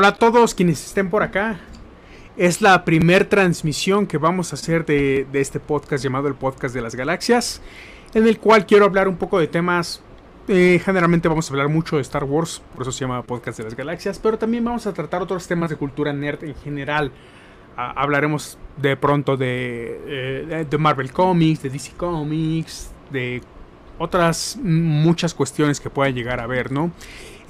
[0.00, 1.60] Hola a todos quienes estén por acá.
[2.38, 6.80] Es la primer transmisión que vamos a hacer de, este podcast llamado el Podcast de
[6.80, 7.60] las Galaxias,
[8.14, 10.02] en el cual quiero hablar un poco de temas.
[10.48, 13.64] Eh, generalmente vamos a hablar mucho de Star Wars, por eso se llama Podcast de
[13.64, 17.12] las Galaxias, pero también vamos a tratar otros temas de cultura nerd en general.
[17.76, 23.42] hablaremos de pronto de, eh, de Marvel Comics, de DC Comics, de
[23.98, 26.90] otras muchas cuestiones que puedan llegar a ver, ¿no?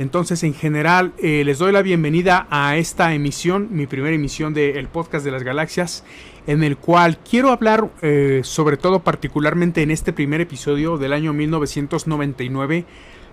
[0.01, 4.89] Entonces, en general, eh, les doy la bienvenida a esta emisión, mi primera emisión del
[4.89, 6.05] podcast de las galaxias,
[6.47, 11.35] en el cual quiero hablar eh, sobre todo particularmente en este primer episodio del año
[11.35, 12.87] 1999,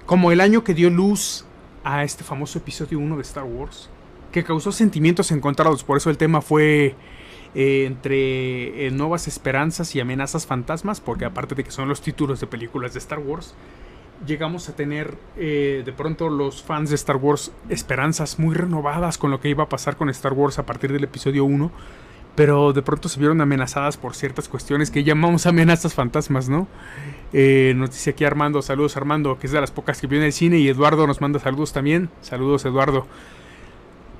[0.05, 1.45] como el año que dio luz
[1.85, 3.89] a este famoso episodio 1 de Star Wars,
[4.33, 6.95] que causó sentimientos encontrados, por eso el tema fue
[7.55, 12.47] eh, entre nuevas esperanzas y amenazas fantasmas, porque aparte de que son los títulos de
[12.47, 13.55] películas de Star Wars,
[14.25, 19.31] llegamos a tener eh, de pronto los fans de Star Wars esperanzas muy renovadas con
[19.31, 21.71] lo que iba a pasar con Star Wars a partir del episodio 1,
[22.35, 26.67] pero de pronto se vieron amenazadas por ciertas cuestiones que llamamos amenazas fantasmas, ¿no?
[27.33, 30.33] Eh, nos dice aquí Armando, saludos Armando, que es de las pocas que viene el
[30.33, 33.05] cine, y Eduardo nos manda saludos también, saludos Eduardo.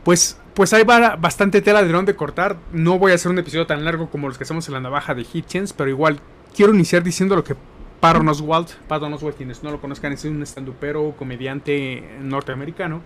[0.03, 3.83] Pues, pues hay bastante tela de dónde cortar, no voy a hacer un episodio tan
[3.83, 6.19] largo como los que hacemos en la navaja de Hitchens, pero igual
[6.55, 7.55] quiero iniciar diciendo lo que
[7.99, 13.01] Patton Oswalt, Patton Oswalt, quienes no lo conozcan, es un estandupero comediante norteamericano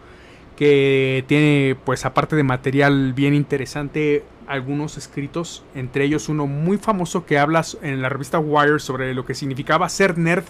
[0.56, 7.26] que tiene, pues aparte de material bien interesante, algunos escritos, entre ellos uno muy famoso
[7.26, 10.44] que habla en la revista Wire sobre lo que significaba ser nerd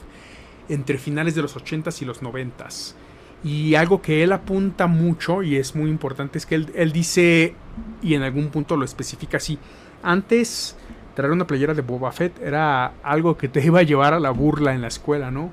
[0.70, 2.96] entre finales de los 80s y los 90s.
[3.44, 7.56] Y algo que él apunta mucho y es muy importante es que él, él dice,
[8.02, 9.60] y en algún punto lo especifica así,
[10.04, 10.76] antes
[11.14, 14.32] traer una playera de Boba Fett era algo que te iba a llevar a la
[14.32, 15.52] burla en la escuela, ¿no?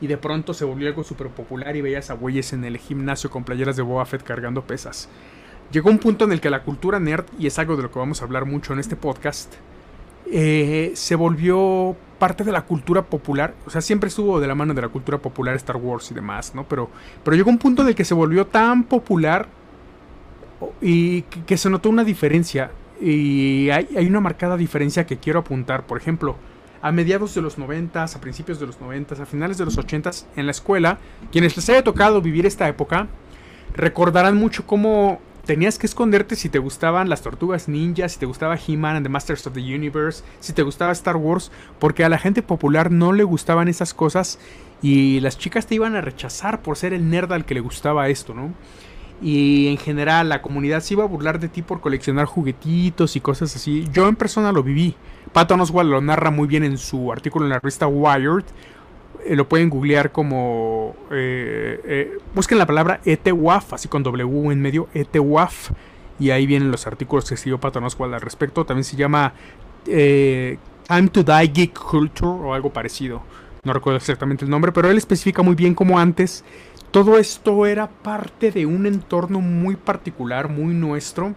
[0.00, 3.30] Y de pronto se volvió algo súper popular y veías a güeyes en el gimnasio
[3.30, 5.08] con playeras de Boba Fett cargando pesas.
[5.70, 7.98] Llegó un punto en el que la cultura nerd, y es algo de lo que
[7.98, 9.54] vamos a hablar mucho en este podcast,
[10.30, 13.54] eh, se volvió parte de la cultura popular.
[13.64, 16.54] O sea, siempre estuvo de la mano de la cultura popular Star Wars y demás,
[16.54, 16.64] ¿no?
[16.64, 16.90] Pero,
[17.24, 19.48] pero llegó un punto en el que se volvió tan popular
[20.80, 22.70] y que se notó una diferencia
[23.02, 25.86] y hay, una marcada diferencia que quiero apuntar.
[25.86, 26.36] Por ejemplo,
[26.80, 30.10] a mediados de los 90, a principios de los 90, a finales de los 80,
[30.36, 30.98] en la escuela,
[31.32, 33.08] quienes les haya tocado vivir esta época,
[33.74, 38.56] recordarán mucho cómo tenías que esconderte si te gustaban las tortugas ninja, si te gustaba
[38.56, 42.18] He-Man and the Masters of the Universe, si te gustaba Star Wars, porque a la
[42.18, 44.38] gente popular no le gustaban esas cosas
[44.80, 48.08] y las chicas te iban a rechazar por ser el nerd al que le gustaba
[48.08, 48.52] esto, ¿no?
[49.22, 53.20] Y en general la comunidad se iba a burlar de ti por coleccionar juguetitos y
[53.20, 53.88] cosas así.
[53.92, 54.96] Yo en persona lo viví.
[55.32, 58.44] Patton Oswalt lo narra muy bien en su artículo en la revista Wired.
[59.24, 60.96] Eh, lo pueden googlear como...
[61.10, 65.70] Eh, eh, busquen la palabra ETWAF, así con W en medio, ETWAF.
[66.18, 68.66] Y ahí vienen los artículos que escribió Patton Oswalt al respecto.
[68.66, 69.34] También se llama
[69.84, 73.22] Time to Die Geek Culture o algo parecido.
[73.64, 76.44] No recuerdo exactamente el nombre, pero él especifica muy bien cómo antes
[76.92, 81.34] todo esto era parte de un entorno muy particular, muy nuestro,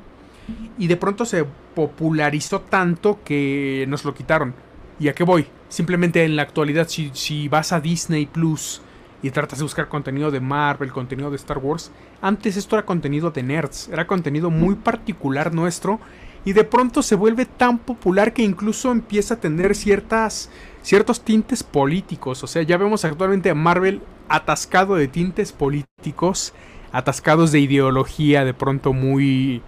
[0.77, 4.53] y de pronto se popularizó tanto que nos lo quitaron.
[4.99, 5.47] ¿Y a qué voy?
[5.69, 8.81] Simplemente en la actualidad, si, vas a Disney Plus
[9.23, 11.89] y tratas de buscar contenido de Marvel, contenido de Star Wars,
[12.21, 15.99] antes esto era contenido de nerds, era contenido muy particular nuestro,
[16.44, 20.49] y de pronto se vuelve tan popular que incluso empieza a tener ciertas,
[20.85, 22.44] ciertos tintes políticos.
[22.44, 26.54] O sea, ya vemos actualmente a Marvel atascado de tintes políticos,
[26.92, 29.63] atascados de ideología de pronto muy...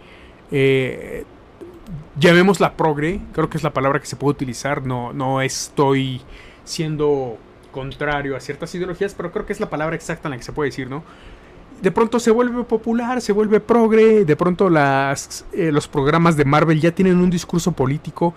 [0.52, 1.26] Eh,
[2.20, 6.22] llamémosla progre, creo que es la palabra que se puede utilizar, no, no estoy
[6.64, 7.38] siendo
[7.72, 10.52] contrario a ciertas ideologías, pero creo que es la palabra exacta en la que se
[10.52, 11.04] puede decir, ¿no?
[11.82, 16.46] De pronto se vuelve popular, se vuelve progre, de pronto las, eh, los programas de
[16.46, 18.34] Marvel ya tienen un discurso político,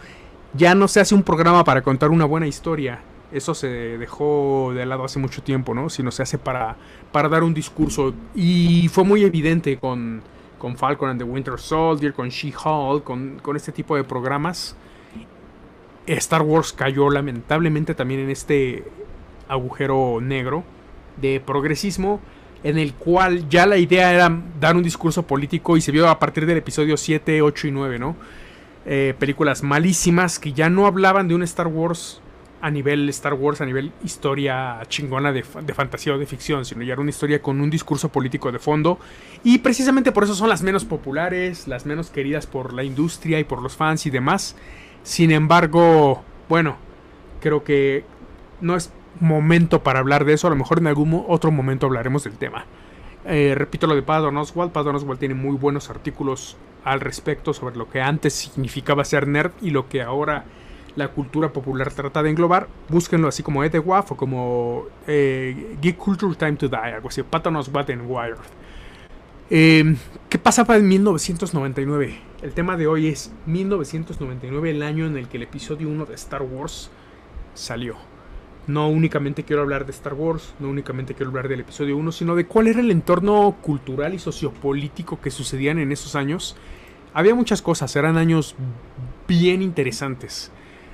[0.54, 3.00] ya no se hace un programa para contar una buena historia,
[3.32, 5.88] eso se dejó de lado hace mucho tiempo, ¿no?
[5.88, 6.76] Sino se hace para,
[7.12, 8.12] para dar un discurso.
[8.34, 10.22] Y fue muy evidente con,
[10.58, 14.74] con Falcon and the Winter Soldier, con She-Hulk, con, con este tipo de programas.
[16.06, 18.84] Star Wars cayó lamentablemente también en este
[19.48, 20.64] agujero negro
[21.20, 22.20] de progresismo
[22.62, 26.18] en el cual ya la idea era dar un discurso político y se vio a
[26.18, 28.16] partir del episodio 7, 8 y 9, ¿no?
[28.92, 32.20] Eh, películas malísimas que ya no hablaban de un Star Wars
[32.60, 36.94] a nivel Star Wars, a nivel historia chingona de, fantasía o de ficción, sino ya
[36.94, 38.98] era una historia con un discurso político de fondo.
[39.44, 43.44] Y precisamente por eso son las menos populares, las menos queridas por la industria y
[43.44, 44.56] por los fans y demás.
[45.04, 46.76] Sin embargo, bueno,
[47.40, 48.02] creo que
[48.60, 48.90] no es
[49.20, 52.66] momento para hablar de eso, a lo mejor en algún otro momento hablaremos del tema.
[53.24, 54.72] Eh, repito lo de Patton Oswald.
[54.72, 59.52] Patton Oswald tiene muy buenos artículos al respecto sobre lo que antes significaba ser nerd
[59.60, 60.44] y lo que ahora
[60.96, 62.68] la cultura popular trata de englobar.
[62.88, 67.22] Búsquenlo así como Ed Waff o como eh, Geek Culture Time to Die, algo así.
[67.22, 68.38] Patton Oswald en Wired.
[69.50, 69.96] Eh,
[70.28, 72.18] ¿Qué pasaba en 1999?
[72.42, 76.14] El tema de hoy es 1999, el año en el que el episodio 1 de
[76.14, 76.90] Star Wars
[77.54, 77.96] salió.
[78.66, 82.34] No únicamente quiero hablar de Star Wars, no únicamente quiero hablar del episodio 1, sino
[82.34, 86.56] de cuál era el entorno cultural y sociopolítico que sucedían en esos años.
[87.12, 88.54] Había muchas cosas, eran años
[89.26, 90.52] bien interesantes.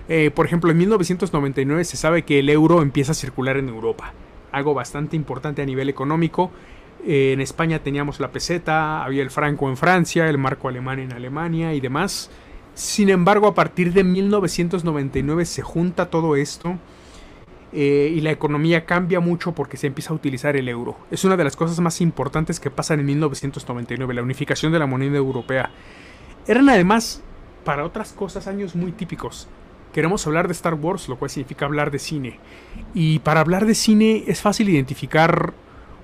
[0.08, 4.12] Eh, por ejemplo, en 1999 se sabe que el euro empieza a circular en Europa,
[4.52, 6.52] algo bastante importante a nivel económico.
[7.04, 11.12] Eh, en España teníamos la peseta, había el franco en Francia, el marco alemán en
[11.12, 12.30] Alemania y demás.
[12.74, 16.78] Sin embargo, a partir de 1999 se junta todo esto
[17.78, 20.96] eh, y la economía cambia mucho porque se empieza a utilizar el euro.
[21.10, 24.86] Es una de las cosas más importantes que pasan en 1999, la unificación de la
[24.86, 25.68] moneda europea.
[26.46, 27.22] Eran además,
[27.64, 29.46] para otras cosas, años muy típicos.
[29.92, 32.40] Queremos hablar de Star Wars, lo cual significa hablar de cine.
[32.94, 35.52] Y para hablar de cine es fácil identificar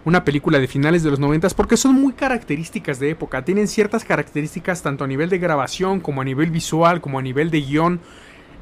[0.04, 3.46] una película de finales de los 90 porque son muy características de época.
[3.46, 7.50] Tienen ciertas características tanto a nivel de grabación como a nivel visual, como a nivel
[7.50, 8.00] de guion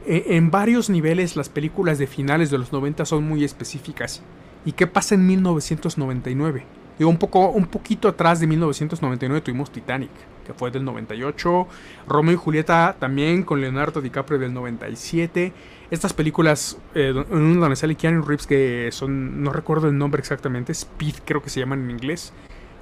[0.07, 4.23] en varios niveles las películas de finales de los 90 son muy específicas.
[4.65, 6.65] ¿Y qué pasa en 1999?
[6.99, 10.11] Digo, un, poco, un poquito atrás de 1999 tuvimos Titanic,
[10.47, 11.67] que fue del 98.
[12.07, 15.53] Romeo y Julieta también con Leonardo DiCaprio del 97.
[15.91, 20.73] Estas películas, eh, en donde sale Keanu Reeves, que son, no recuerdo el nombre exactamente,
[20.73, 22.35] Speed creo que se llaman en inglés.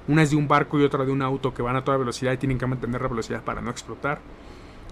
[0.09, 2.33] Una es de un barco y otra de un auto que van a toda velocidad
[2.33, 4.19] y tienen que mantener la velocidad para no explotar.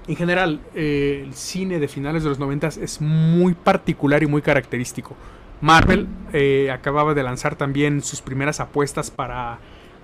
[0.07, 4.41] En general, eh, el cine de finales de los 90 es muy particular y muy
[4.41, 5.15] característico.
[5.59, 9.59] Marvel eh, acababa de lanzar también sus primeras apuestas para,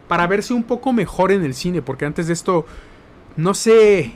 [0.07, 2.65] para verse un poco mejor en el cine, porque antes de esto,
[3.37, 4.13] no sé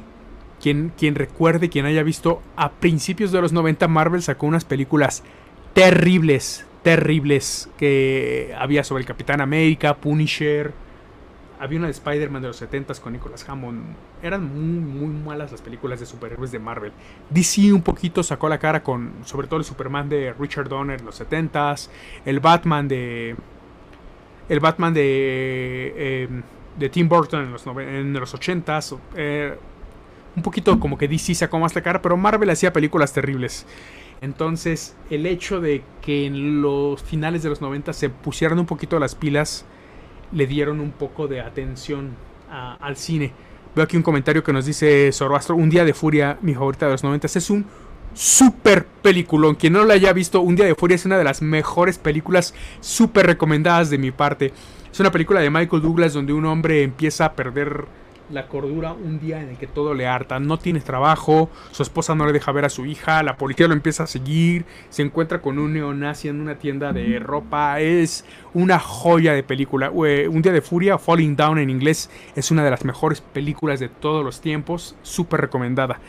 [0.62, 5.24] quién, quién recuerde, quién haya visto, a principios de los 90 Marvel sacó unas películas
[5.74, 10.74] terribles, terribles, que había sobre el Capitán América, Punisher,
[11.60, 13.96] había una de Spider-Man de los 70s con Nicolas Hammond.
[14.22, 16.92] Eran muy, muy malas las películas de superhéroes de Marvel.
[17.30, 21.06] DC un poquito sacó la cara con, sobre todo el Superman de Richard Donner en
[21.06, 21.90] los 70s,
[22.26, 23.36] el Batman de...
[24.50, 26.24] El Batman de...
[26.24, 26.44] Em,
[26.78, 28.98] de Tim Burton en los, en los 80s.
[29.16, 29.58] Eh,
[30.36, 33.66] un poquito como que DC sacó más la cara, pero Marvel hacía películas terribles.
[34.22, 39.00] Entonces, el hecho de que en los finales de los 90 se pusieran un poquito
[39.00, 39.66] las pilas
[40.32, 42.12] le dieron un poco de atención
[42.50, 43.32] al cine.
[43.76, 46.94] Veo aquí un comentario que nos dice Zoroastro, Un Día de Furia, mi favorita de
[46.94, 47.28] los 90.
[47.28, 47.66] Es un
[48.14, 49.56] super peliculón.
[49.56, 52.56] Quien no lo haya visto, Un Día de Furia es una de las mejores películas
[52.80, 54.54] super recomendadas de mi parte.
[54.92, 57.86] Es una película de Michael Douglas donde un hombre empieza a perder
[58.30, 60.40] la cordura un día en el que todo le harta.
[60.40, 63.74] No tiene trabajo, su esposa no le deja ver a su hija, la policía lo
[63.74, 67.80] empieza a seguir, se encuentra con un neonazi en una tienda de ropa.
[67.80, 69.90] Es una joya de película.
[69.92, 73.90] Un día de furia, Falling Down en inglés, es una de las mejores películas de
[73.90, 76.00] todos los tiempos, súper recomendada.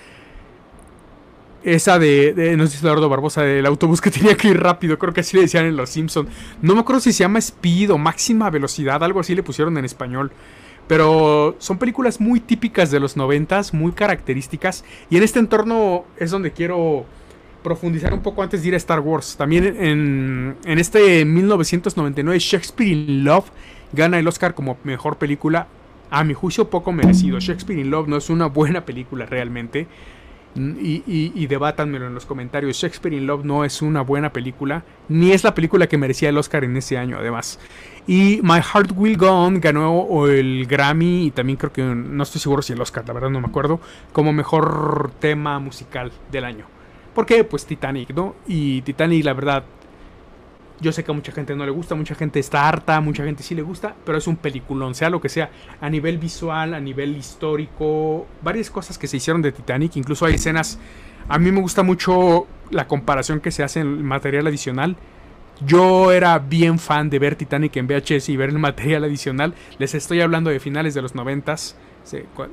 [1.64, 4.98] Esa de, de, no sé si Eduardo Barbosa, del autobús que tenía que ir rápido,
[4.98, 6.28] creo que así le decían en Los Simpson.
[6.62, 9.84] No me acuerdo si se llama Speed o Máxima Velocidad, algo así le pusieron en
[9.84, 10.32] español.
[10.88, 14.84] Pero son películas muy típicas de los noventas, muy características.
[15.10, 17.04] Y en este entorno es donde quiero
[17.62, 19.36] profundizar un poco antes de ir a Star Wars.
[19.36, 23.50] También en, en este 1999 Shakespeare in Love
[23.92, 25.68] gana el Oscar como mejor película.
[26.10, 27.38] A mi juicio poco merecido.
[27.38, 29.86] Shakespeare in Love no es una buena película realmente.
[30.56, 32.76] Y, y, debátanmelo en los comentarios.
[32.76, 36.38] Shakespeare in Love no es una buena película, ni es la película que merecía el
[36.38, 37.60] Oscar en ese año, además.
[38.08, 42.40] Y My Heart Will Go On ganó el Grammy y también creo que no estoy
[42.40, 43.80] seguro si el Oscar, la verdad no me acuerdo,
[44.12, 46.64] como mejor tema musical del año.
[47.14, 47.44] ¿Por qué?
[47.44, 48.34] Pues Titanic, ¿no?
[48.46, 49.64] Y Titanic, la verdad,
[50.80, 53.42] yo sé que a mucha gente no le gusta, mucha gente está harta, mucha gente
[53.42, 56.80] sí le gusta, pero es un peliculón, sea lo que sea, a nivel visual, a
[56.80, 60.78] nivel histórico, varias cosas que se hicieron de Titanic, incluso hay escenas,
[61.28, 64.96] a mí me gusta mucho la comparación que se hace en el material adicional.
[65.66, 69.54] Yo era bien fan de ver Titanic en VHS y ver el material adicional.
[69.78, 71.76] Les estoy hablando de finales de los noventas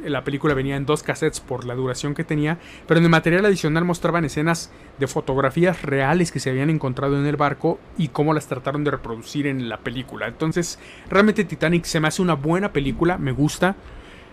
[0.03, 2.57] la película venía en dos cassettes por la duración que tenía,
[2.87, 7.25] pero en el material adicional mostraban escenas de fotografías reales que se habían encontrado en
[7.25, 10.27] el barco y cómo las trataron de reproducir en la película.
[10.27, 13.75] Entonces, realmente Titanic se me hace una buena película, me gusta.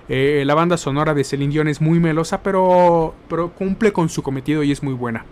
[0.09, 4.23] Eh, la banda sonora de Celine Dion es muy melosa, pero, pero cumple con su
[4.23, 5.25] cometido y es muy buena.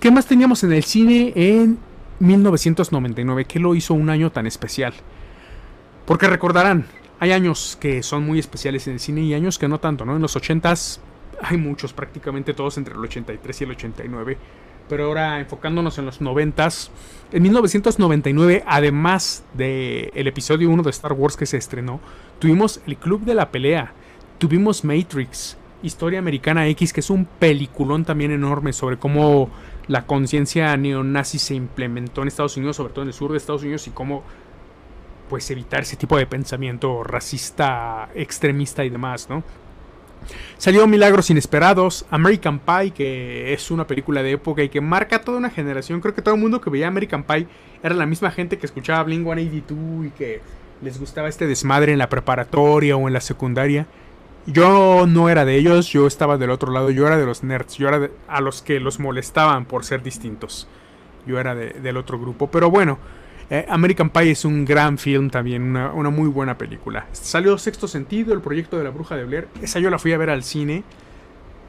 [0.00, 1.78] ¿Qué más teníamos en el cine en
[2.20, 3.44] 1999?
[3.46, 4.94] ¿Qué lo hizo un año tan especial?
[6.04, 6.86] Porque recordarán,
[7.18, 10.16] hay años que son muy especiales en el cine y años que no tanto, ¿no?
[10.16, 11.00] En los 80s
[11.40, 14.38] hay muchos, prácticamente todos entre el 83 y el 89.
[14.88, 16.90] Pero ahora enfocándonos en los 90s,
[17.32, 22.00] en 1999, además del el episodio 1 de Star Wars que se estrenó,
[22.38, 23.92] tuvimos El Club de la Pelea,
[24.38, 29.50] tuvimos Matrix, Historia Americana X, que es un peliculón también enorme sobre cómo
[29.88, 33.62] la conciencia neonazi se implementó en Estados Unidos, sobre todo en el sur de Estados
[33.62, 34.22] Unidos, y cómo
[35.28, 39.42] pues evitar ese tipo de pensamiento racista, extremista y demás, ¿no?
[40.58, 45.38] Salió Milagros Inesperados, American Pie, que es una película de época y que marca toda
[45.38, 46.00] una generación.
[46.00, 47.46] Creo que todo el mundo que veía American Pie
[47.82, 50.40] era la misma gente que escuchaba Blink 182 y que
[50.82, 53.86] les gustaba este desmadre en la preparatoria o en la secundaria.
[54.46, 57.76] Yo no era de ellos, yo estaba del otro lado, yo era de los nerds,
[57.76, 60.68] yo era a los que los molestaban por ser distintos.
[61.26, 62.98] Yo era del otro grupo, pero bueno,
[63.48, 67.06] eh, American Pie es un gran film también, una, muy buena película.
[67.12, 69.48] Salió Sexto Sentido, el proyecto de la bruja de Blair.
[69.62, 70.82] Esa yo la fui a ver al cine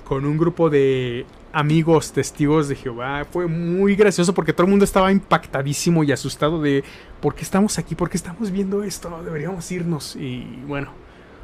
[0.04, 3.26] con un grupo de amigos testigos de Jehová.
[3.30, 6.84] Fue muy gracioso porque todo el mundo estaba impactadísimo y asustado de
[7.22, 7.94] ¿por qué estamos aquí?
[7.94, 9.22] ¿Por qué estamos viendo esto?
[9.24, 10.16] Deberíamos irnos.
[10.16, 10.92] Y bueno,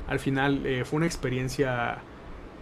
[0.07, 1.99] al final eh, fue una experiencia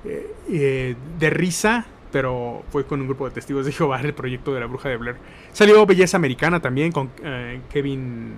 [0.04, 4.60] eh, de risa pero fue con un grupo de testigos de Jehová el proyecto de
[4.60, 5.18] la bruja de Blair.
[5.53, 8.34] Salió Belleza Americana también con eh, Kevin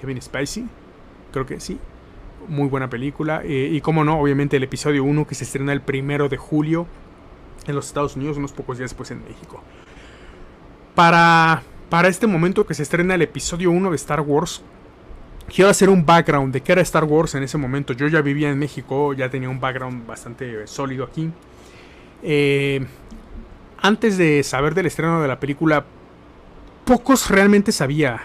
[0.00, 0.66] Kevin Spacey,
[1.32, 1.78] creo que sí.
[2.48, 3.42] Muy buena película.
[3.42, 6.86] Eh, y como no, obviamente el episodio 1 que se estrena el primero de julio
[7.66, 9.62] en los Estados Unidos, unos pocos días después en México.
[10.94, 14.62] Para, para este momento que se estrena el episodio 1 de Star Wars,
[15.52, 17.94] quiero hacer un background de qué era Star Wars en ese momento.
[17.94, 21.30] Yo ya vivía en México, ya tenía un background bastante sólido aquí.
[22.22, 22.86] Eh,
[23.80, 25.84] antes de saber del estreno de la película,
[26.84, 28.20] pocos realmente sabía.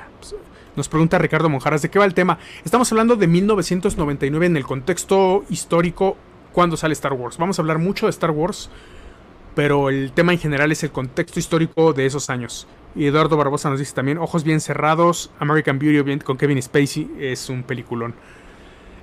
[0.75, 2.39] Nos pregunta Ricardo Monjaras, ¿de qué va el tema?
[2.63, 6.15] Estamos hablando de 1999 en el contexto histórico
[6.53, 7.37] cuando sale Star Wars.
[7.37, 8.69] Vamos a hablar mucho de Star Wars,
[9.55, 12.67] pero el tema en general es el contexto histórico de esos años.
[12.95, 17.49] Y Eduardo Barbosa nos dice también, Ojos bien cerrados, American Beauty con Kevin Spacey, es
[17.49, 18.15] un peliculón.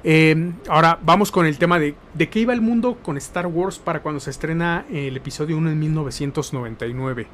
[0.09, 3.81] Em, ahora vamos con el tema de, de qué iba el mundo con Star Wars
[3.81, 7.27] para cuando se estrena el episodio 1 en 1999.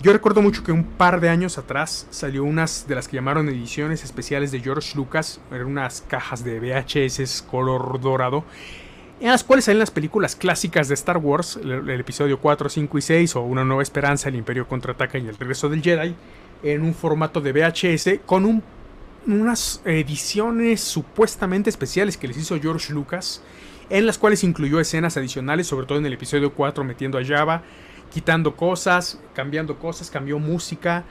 [0.00, 3.48] Yo recuerdo mucho que un par de años atrás salió unas de las que llamaron
[3.48, 8.44] ediciones especiales de George Lucas, eran unas cajas de VHS color dorado,
[9.18, 13.02] en las cuales salen las películas clásicas de Star Wars, el, episodio 4, 5 y
[13.02, 16.14] 6, o Una Nueva Esperanza, El Imperio Contraataca y El Regreso del Jedi,
[16.62, 18.62] en un formato de VHS con un
[19.26, 23.42] unas ediciones supuestamente especiales que les hizo George Lucas,
[23.90, 27.62] en las cuales incluyó escenas adicionales, sobre todo en el episodio 4 metiendo a Java,
[28.12, 31.04] quitando cosas, cambiando cosas, cambió música.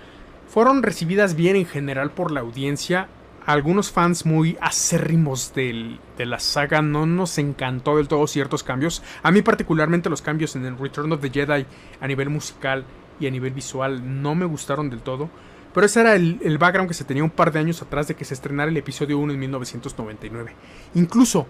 [0.48, 3.08] Fueron recibidas bien en general por la audiencia.
[3.46, 9.04] algunos fans muy acérrimos de la saga no nos encantó del todo ciertos cambios.
[9.22, 11.66] A mí particularmente los cambios en el Return of the Jedi
[12.00, 12.86] a nivel musical
[13.20, 15.30] y a nivel visual no me gustaron del todo.
[15.74, 18.26] Pero ese era el, background que se tenía un par de años atrás de que
[18.26, 20.54] se estrenara el episodio 1 en 1999.
[20.94, 21.48] Incluso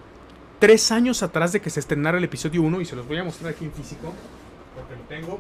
[0.59, 3.23] tres años atrás de que se estrenara el episodio 1, y se los voy a
[3.23, 4.13] mostrar aquí en físico,
[4.75, 5.39] porque lo tengo,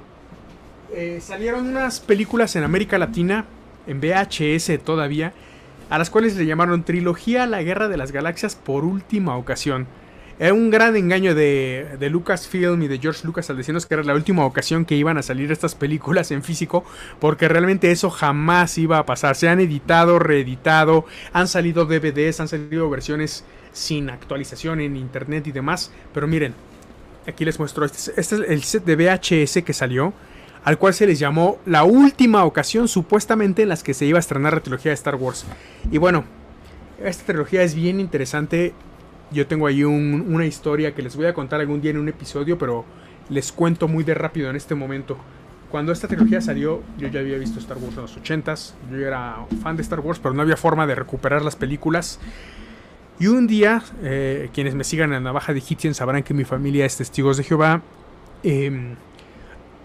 [0.93, 3.45] eh, salieron unas películas en América Latina,
[3.87, 5.33] en VHS todavía,
[5.89, 9.87] a las cuales le llamaron Trilogía La Guerra de las Galaxias por última ocasión.
[10.51, 14.13] Un gran engaño de, de, Lucasfilm y de George Lucas al decirnos que era la
[14.13, 16.83] última ocasión que iban a salir estas películas en físico,
[17.19, 19.35] porque realmente eso jamás iba a pasar.
[19.35, 25.51] Se han editado, reeditado, han salido DVDs, han salido versiones sin actualización en internet y
[25.51, 25.91] demás.
[26.13, 26.53] Pero miren,
[27.27, 30.13] aquí les muestro, este, este es el set de VHS que salió,
[30.63, 34.21] al cual se les llamó la última ocasión supuestamente en las que se iba a
[34.21, 35.45] estrenar la trilogía de Star Wars.
[35.91, 36.23] Y bueno,
[37.03, 38.73] esta trilogía es bien interesante
[39.33, 42.57] yo tengo ahí una historia que les voy a contar algún día en un episodio,
[42.57, 42.85] pero
[43.29, 45.17] les cuento muy de rápido en este momento.
[45.71, 48.73] Cuando esta trilogía salió, yo ya había visto Star Wars en los 80s.
[48.91, 52.19] Yo era fan de Star Wars, pero no había forma de recuperar las películas.
[53.19, 56.85] Y un día, eh, quienes me sigan en Navaja de Hitchen sabrán que mi familia
[56.85, 57.81] es Testigos de Jehová.
[58.43, 58.95] Em,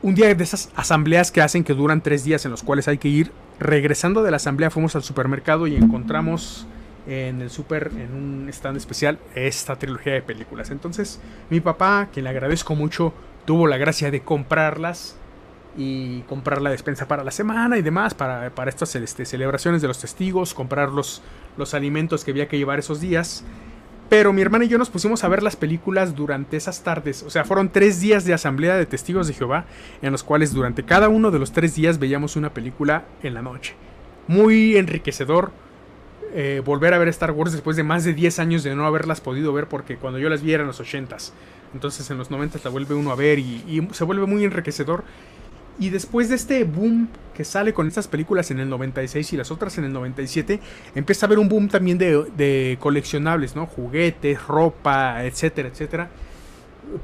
[0.02, 2.98] un día de esas asambleas que hacen que duran tres días en los cuales hay
[2.98, 3.32] que ir.
[3.58, 6.66] Regresando de la asamblea fuimos al supermercado y encontramos
[7.08, 10.70] en el super, en un stand especial, esta trilogía de películas.
[10.70, 13.14] Entonces, mi papá, quien le agradezco mucho,
[13.46, 15.16] tuvo la gracia de comprarlas
[15.76, 19.88] y comprar la despensa para la semana y demás, para, para estas este, celebraciones de
[19.88, 21.22] los testigos, comprar los,
[21.56, 23.44] los alimentos que había que llevar esos días.
[24.10, 27.22] Pero mi hermana y yo nos pusimos a ver las películas durante esas tardes.
[27.22, 29.66] O sea, fueron tres días de asamblea de testigos de Jehová,
[30.02, 33.42] en los cuales durante cada uno de los tres días veíamos una película en la
[33.42, 33.74] noche.
[34.26, 35.52] Muy enriquecedor,
[36.34, 39.20] eh, volver a ver Star Wars después de más de 10 años de no haberlas
[39.20, 41.32] podido ver porque cuando yo las vi eran los 80s.
[41.74, 45.04] Entonces en los 90 la vuelve uno a ver y, se vuelve muy enriquecedor.
[45.80, 49.52] Y después de este boom que sale con estas películas en el 96 y las
[49.52, 50.58] otras en el 97,
[50.96, 53.66] empieza a haber un boom también de, coleccionables, ¿no?
[53.66, 56.10] Juguetes, ropa, etcétera, etcétera.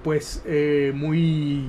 [0.03, 1.67] Pues eh, muy,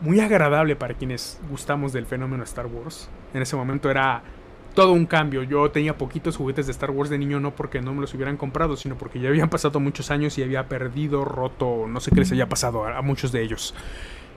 [0.00, 3.10] muy agradable para quienes gustamos del fenómeno Star Wars.
[3.34, 4.22] En ese momento era
[4.78, 5.42] todo un cambio.
[5.42, 8.36] Yo tenía poquitos juguetes de Star Wars de niño, no porque no me los hubieran
[8.36, 12.20] comprado, sino porque ya habían pasado muchos años y había perdido, roto, no sé qué
[12.20, 13.74] les había pasado a, muchos de ellos.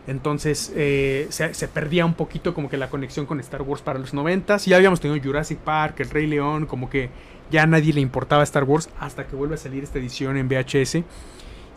[0.07, 4.15] Entonces eh, se, perdía un poquito como que la conexión con Star Wars para los
[4.15, 7.11] 90 Ya habíamos tenido Jurassic Park, El Rey León, como que
[7.51, 10.49] ya a nadie le importaba Star Wars hasta que vuelve a salir esta edición en
[10.49, 11.03] VHS.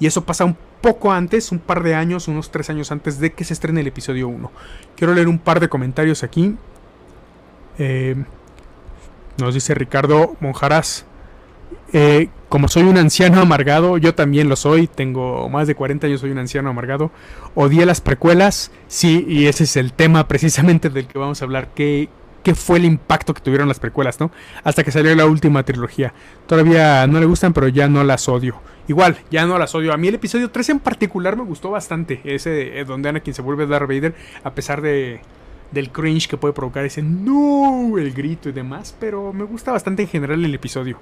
[0.01, 3.35] Y eso pasa un poco antes, un par de años, unos tres años antes de
[3.35, 4.51] que se estrene el episodio 1.
[4.97, 6.57] Quiero leer un par de comentarios aquí.
[7.77, 8.17] Eh,
[9.39, 11.05] nos dice Ricardo Monjaraz.
[11.93, 16.21] Eh, como soy un anciano amargado, yo también lo soy, tengo más de 40 años,
[16.21, 17.11] soy un anciano amargado.
[17.55, 21.69] Odié las precuelas, sí, y ese es el tema precisamente del que vamos a hablar.
[21.75, 22.09] ¿Qué,
[22.43, 24.31] qué fue el impacto que tuvieron las precuelas, no?
[24.63, 26.15] Hasta que salió la última trilogía.
[26.47, 28.61] Todavía no le gustan, pero ya no las odio.
[28.87, 29.93] Igual, ya no las odio.
[29.93, 32.21] A mí el episodio 3 en particular me gustó bastante.
[32.25, 34.15] Ese eh, donde Anakin se vuelve Darth Vader,
[34.45, 35.21] a pesar de
[35.75, 40.03] del cringe que puede provocar ese no, el grito y demás, pero me gusta bastante
[40.03, 40.99] en general el episodio.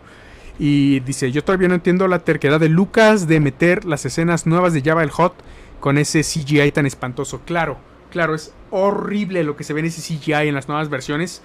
[0.59, 4.73] Y dice, yo todavía no entiendo la terquedad de Lucas de meter las escenas nuevas
[4.73, 5.35] de Java el Hot
[5.81, 7.41] con ese CGI tan espantoso.
[7.45, 7.79] Claro,
[8.11, 11.43] claro, es horrible lo que se ve en ese CGI en las nuevas versiones.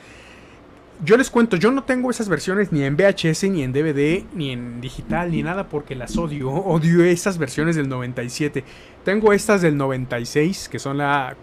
[1.04, 4.52] Yo les cuento, yo no tengo esas versiones ni en VHS, ni en DVD, ni
[4.52, 6.50] en digital, ni nada porque las odio.
[6.52, 8.63] Odio esas versiones del 97.
[9.06, 11.36] Tengo estas del 96, que son la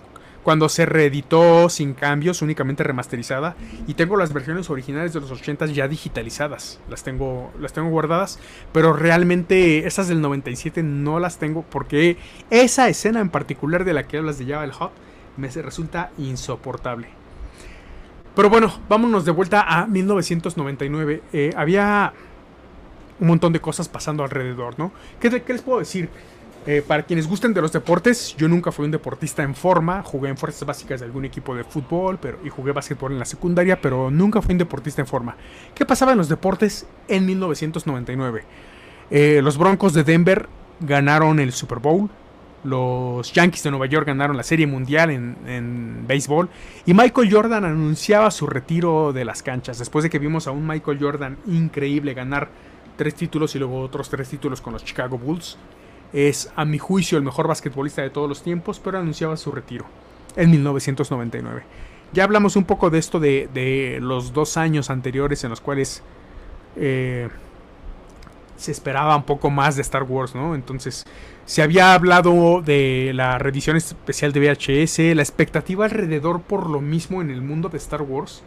[0.44, 3.56] cuando se reeditó sin cambios, únicamente remasterizada.
[3.86, 6.78] Y tengo las versiones originales de los 80 ya digitalizadas.
[6.88, 8.38] Las tengo, las tengo guardadas.
[8.72, 12.18] Pero realmente esas del 97 no las tengo porque
[12.50, 14.92] esa escena en particular de la que hablas de Java el Hot
[15.38, 17.08] me resulta insoportable.
[18.36, 21.22] Pero bueno, vámonos de vuelta a 1999.
[21.32, 22.12] Eh, había
[23.18, 24.92] un montón de cosas pasando alrededor, ¿no?
[25.20, 26.10] ¿Qué, ¿Qué les puedo decir?
[26.66, 30.30] Eh, para quienes gusten de los deportes, yo nunca fui un deportista en forma, jugué
[30.30, 33.78] en fuerzas básicas de algún equipo de fútbol pero, y jugué básquetbol en la secundaria,
[33.78, 35.36] pero nunca fui un deportista en forma.
[35.74, 38.44] ¿Qué pasaba en los deportes en 1999?
[39.10, 40.48] Eh, los Broncos de Denver
[40.80, 42.08] ganaron el Super Bowl,
[42.64, 46.48] los Yankees de Nueva York ganaron la Serie Mundial en, en, béisbol
[46.86, 50.66] y Michael Jordan anunciaba su retiro de las canchas después de que vimos a un
[50.66, 52.48] Michael Jordan increíble ganar
[52.96, 55.58] tres títulos y luego otros tres títulos con los Chicago Bulls.
[56.14, 59.84] Es, a mi juicio, el mejor basquetbolista de todos los tiempos, pero anunciaba su retiro
[60.36, 61.64] en 1999.
[62.12, 66.02] Ya hablamos un poco de esto de, los dos años anteriores en los cuales
[66.76, 67.28] eh,
[68.56, 70.54] se esperaba un poco más de Star Wars, ¿no?
[70.54, 71.04] Entonces,
[71.44, 77.20] se había hablado de la reedición especial de VHS, la expectativa alrededor por lo mismo
[77.20, 78.42] en el mundo de Star Wars,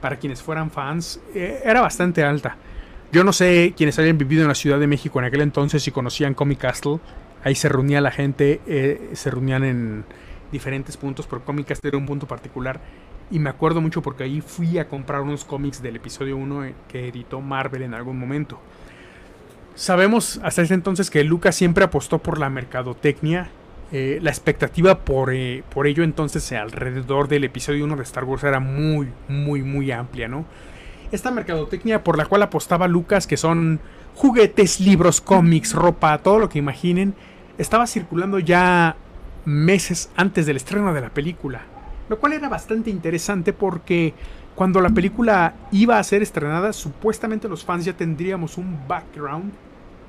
[0.00, 2.56] para quienes fueran fans, eh, era bastante alta.
[3.12, 5.90] Yo no sé quienes hayan vivido en la Ciudad de México en aquel entonces y
[5.92, 6.98] conocían Comic Castle.
[7.44, 10.04] Ahí se reunía la gente, eh, se reunían en
[10.50, 12.80] diferentes puntos, pero Comic Castle era un punto particular.
[13.30, 16.74] Y me acuerdo mucho porque ahí fui a comprar unos cómics del episodio 1 eh,
[16.88, 18.58] que editó Marvel en algún momento.
[19.76, 23.50] Sabemos hasta ese entonces que Lucas siempre apostó por la mercadotecnia.
[23.92, 25.32] Eh, la expectativa por,
[25.72, 30.26] por ello entonces alrededor del episodio 1 de Star Wars era muy, muy, muy amplia,
[30.26, 30.44] ¿no?
[31.12, 33.80] Esta mercadotecnia por la cual apostaba Lucas, que son
[34.14, 37.14] juguetes, libros, cómics, ropa, todo lo que imaginen,
[37.58, 38.96] estaba circulando ya
[39.44, 41.62] meses antes del estreno de la película.
[42.08, 44.14] Lo cual era bastante interesante porque
[44.54, 49.52] cuando la película iba a ser estrenada, supuestamente los fans ya tendríamos un background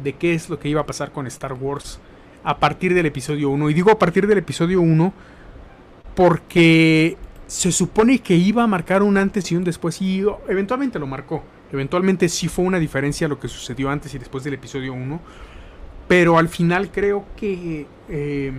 [0.03, 1.99] de qué es lo que iba a pasar con Star Wars
[2.43, 3.69] a partir del episodio 1.
[3.69, 5.13] Y digo a partir del episodio 1
[6.15, 11.07] porque se supone que iba a marcar un antes y un después y eventualmente lo
[11.07, 11.43] marcó.
[11.71, 15.19] Eventualmente sí fue una diferencia lo que sucedió antes y después del episodio 1.
[16.07, 18.53] Pero al final creo que eh,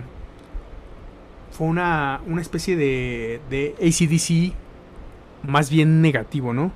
[1.51, 4.55] fue una, una especie de, de ACDC
[5.47, 6.71] más bien negativo, ¿no?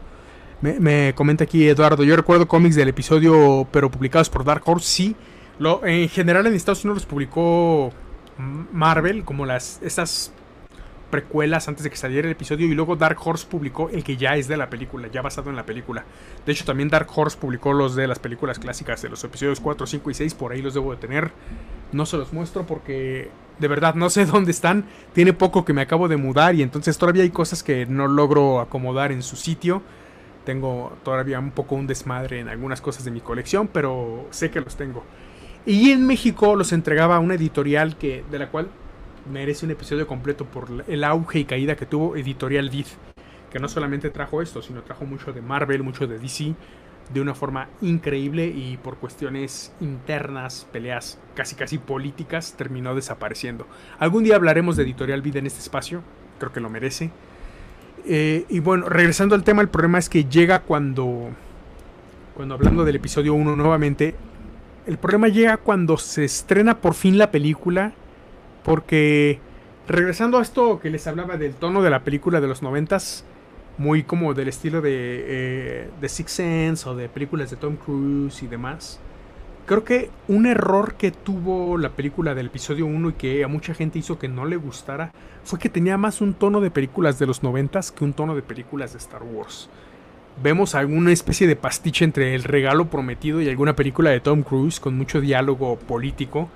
[0.62, 4.88] Me, me, comenta aquí Eduardo, yo recuerdo cómics del episodio, pero publicados por Dark Horse,
[4.88, 5.16] sí.
[5.60, 7.92] Lo, en general en Estados Unidos los publicó
[8.72, 10.34] Marvel, como las estas
[11.14, 14.36] precuelas antes de que saliera el episodio y luego Dark Horse publicó el que ya
[14.36, 16.06] es de la película, ya basado en la película.
[16.44, 19.86] De hecho, también Dark Horse publicó los de las películas clásicas de los episodios 4,
[19.86, 21.32] 5 y 6, por ahí los debo de tener.
[21.92, 24.86] No se los muestro porque de verdad no sé dónde están.
[25.14, 28.60] Tiene poco que me acabo de mudar y entonces todavía hay cosas que no logro
[28.60, 29.84] acomodar en su sitio.
[30.46, 34.62] Tengo todavía un poco un desmadre en algunas cosas de mi colección, pero sé que
[34.62, 35.04] los tengo.
[35.64, 38.70] Y en México los entregaba una editorial que, de la cual
[39.32, 42.88] merece un episodio completo por el auge y caída que tuvo Editorial Vid.
[43.52, 46.56] Que no solamente trajo esto, sino trajo mucho de Marvel, mucho de DC,
[47.14, 53.68] de una forma increíble y por cuestiones internas, peleas casi casi políticas, terminó desapareciendo.
[54.00, 56.02] Algún día hablaremos de Editorial Vid en este espacio,
[56.40, 57.12] creo que lo merece.
[58.06, 61.30] Eh, y bueno, regresando al tema, el problema es que llega cuando,
[62.36, 64.16] cuando hablando del episodio 1 nuevamente,
[64.86, 67.94] el problema llega cuando se estrena por fin la película,
[68.64, 69.40] porque
[69.88, 73.26] regresando a esto que les hablaba del tono de la película de los noventas,
[73.78, 78.44] muy como del estilo de, eh, de Six Sense o de películas de Tom Cruise
[78.44, 79.00] y demás.
[79.66, 83.74] Creo que un error que tuvo la película del episodio 1 y que a mucha
[83.74, 85.14] gente hizo que no le gustara
[85.46, 88.42] fue que tenía más un tono de películas de los noventas que un tono de
[88.42, 89.70] películas de Star Wars.
[90.42, 94.82] Vemos alguna especie de pastiche entre El regalo prometido y alguna película de Tom Cruise
[94.82, 96.50] con mucho diálogo político.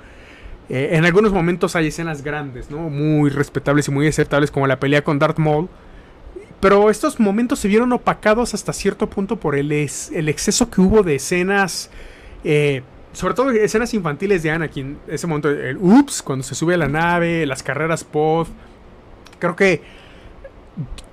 [0.69, 2.89] Eh, en algunos momentos hay escenas grandes, ¿no?
[2.89, 5.69] Muy respetables y muy aceptables como la pelea con Darth Maul.
[6.59, 11.15] Pero estos momentos se vieron opacados hasta cierto punto por el, exceso que hubo de
[11.15, 11.91] escenas
[12.43, 12.81] eh,
[13.17, 16.87] sobre todo escenas infantiles de Anakin, ese momento, el ups, cuando se sube a la
[16.87, 18.47] nave, las carreras pod.
[19.39, 19.81] Creo que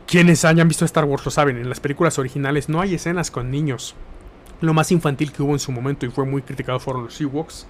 [0.06, 3.50] quienes hayan visto Star Wars lo saben, en las películas originales no hay escenas con
[3.50, 3.94] niños.
[4.60, 7.66] Lo más infantil que hubo en su momento y fue muy criticado fueron los Ewoks.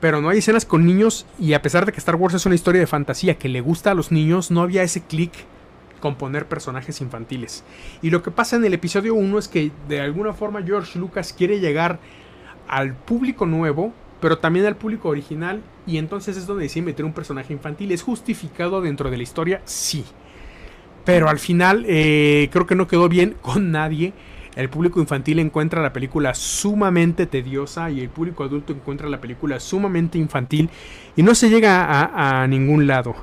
[0.00, 2.54] Pero no hay escenas con niños y a pesar de que Star Wars es una
[2.54, 5.32] historia de fantasía que le gusta a los niños, no había ese clic
[6.00, 7.64] con poner personajes infantiles.
[8.02, 11.32] Y lo que pasa en el episodio 1 es que de alguna forma George Lucas
[11.32, 11.98] quiere llegar
[12.68, 15.62] al público nuevo, pero también al público original.
[15.86, 17.92] Y entonces es donde decide meter un personaje infantil.
[17.92, 19.62] ¿Es justificado dentro de la historia?
[19.64, 20.04] Sí.
[21.04, 24.12] Pero al final eh, creo que no quedó bien con nadie.
[24.56, 29.60] El público infantil encuentra la película sumamente tediosa y el público adulto encuentra la película
[29.60, 30.70] sumamente infantil
[31.16, 31.86] y no se llega
[32.42, 33.14] a, ningún lado.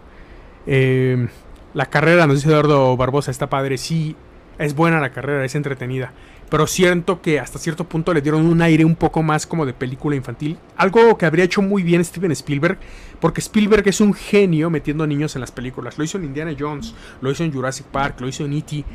[0.65, 1.27] Eh,
[1.73, 3.77] la carrera, nos dice Eduardo Barbosa, está padre.
[3.77, 4.15] Sí,
[4.57, 6.13] es buena la carrera, es entretenida
[6.49, 9.73] pero siento que hasta cierto punto le dieron un aire un poco más como de
[9.73, 10.57] película infantil.
[10.77, 12.77] Algo que habría hecho muy bien Steven Spielberg,
[13.19, 15.97] porque Spielberg es un genio metiendo niños en las películas.
[15.97, 18.85] Lo hizo en Indiana Jones, lo hizo en Jurassic Park, lo hizo en E.T.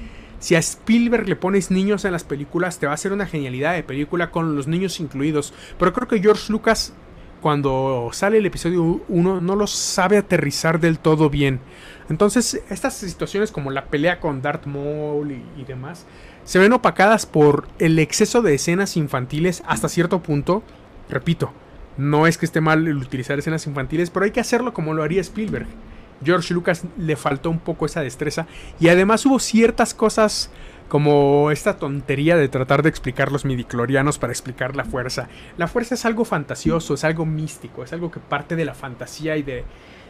[0.40, 3.74] Si a Spielberg le pones niños en las películas, te va a hacer una genialidad
[3.74, 5.52] de película con los niños incluidos.
[5.78, 6.94] Pero creo que George Lucas,
[7.42, 11.60] cuando sale el episodio 1, no lo sabe aterrizar del todo bien.
[12.08, 16.06] Entonces, estas situaciones como la pelea con Darth Maul y demás,
[16.44, 20.62] se ven opacadas por el exceso de escenas infantiles hasta cierto punto.
[21.10, 21.52] Repito,
[21.98, 25.02] no es que esté mal el utilizar escenas infantiles, pero hay que hacerlo como lo
[25.02, 25.66] haría Spielberg.
[26.24, 28.46] George Lucas le faltó un poco esa destreza
[28.78, 30.50] y además hubo ciertas cosas
[30.88, 35.28] como esta tontería de tratar de explicar los midiclorianos para explicar la fuerza.
[35.56, 39.36] La fuerza es algo fantasioso, es algo místico, es algo que parte de la fantasía
[39.36, 39.64] y de,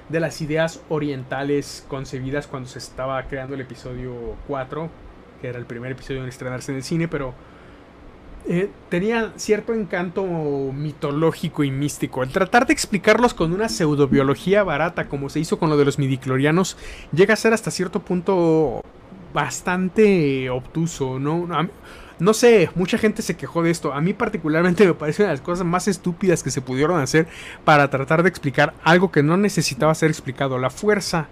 [0.09, 5.67] de las ideas orientales concebidas cuando se estaba creando el episodio 4 que era el
[5.67, 7.35] primer episodio en estrenarse en el cine, pero
[8.49, 12.23] eh, tenía cierto encanto mitológico y místico.
[12.23, 15.99] El tratar de explicarlos con una pseudobiología barata, como se hizo con lo de los
[15.99, 16.77] midiclorianos,
[17.13, 18.83] llega a ser hasta cierto punto
[19.33, 21.49] bastante obtuso, ¿no?
[22.19, 23.93] No sé, mucha gente se quejó de esto.
[23.93, 27.27] A mí particularmente me parece una de las cosas más estúpidas que se pudieron hacer
[27.65, 30.59] para tratar de explicar algo que no necesitaba ser explicado.
[30.59, 31.29] La fuerza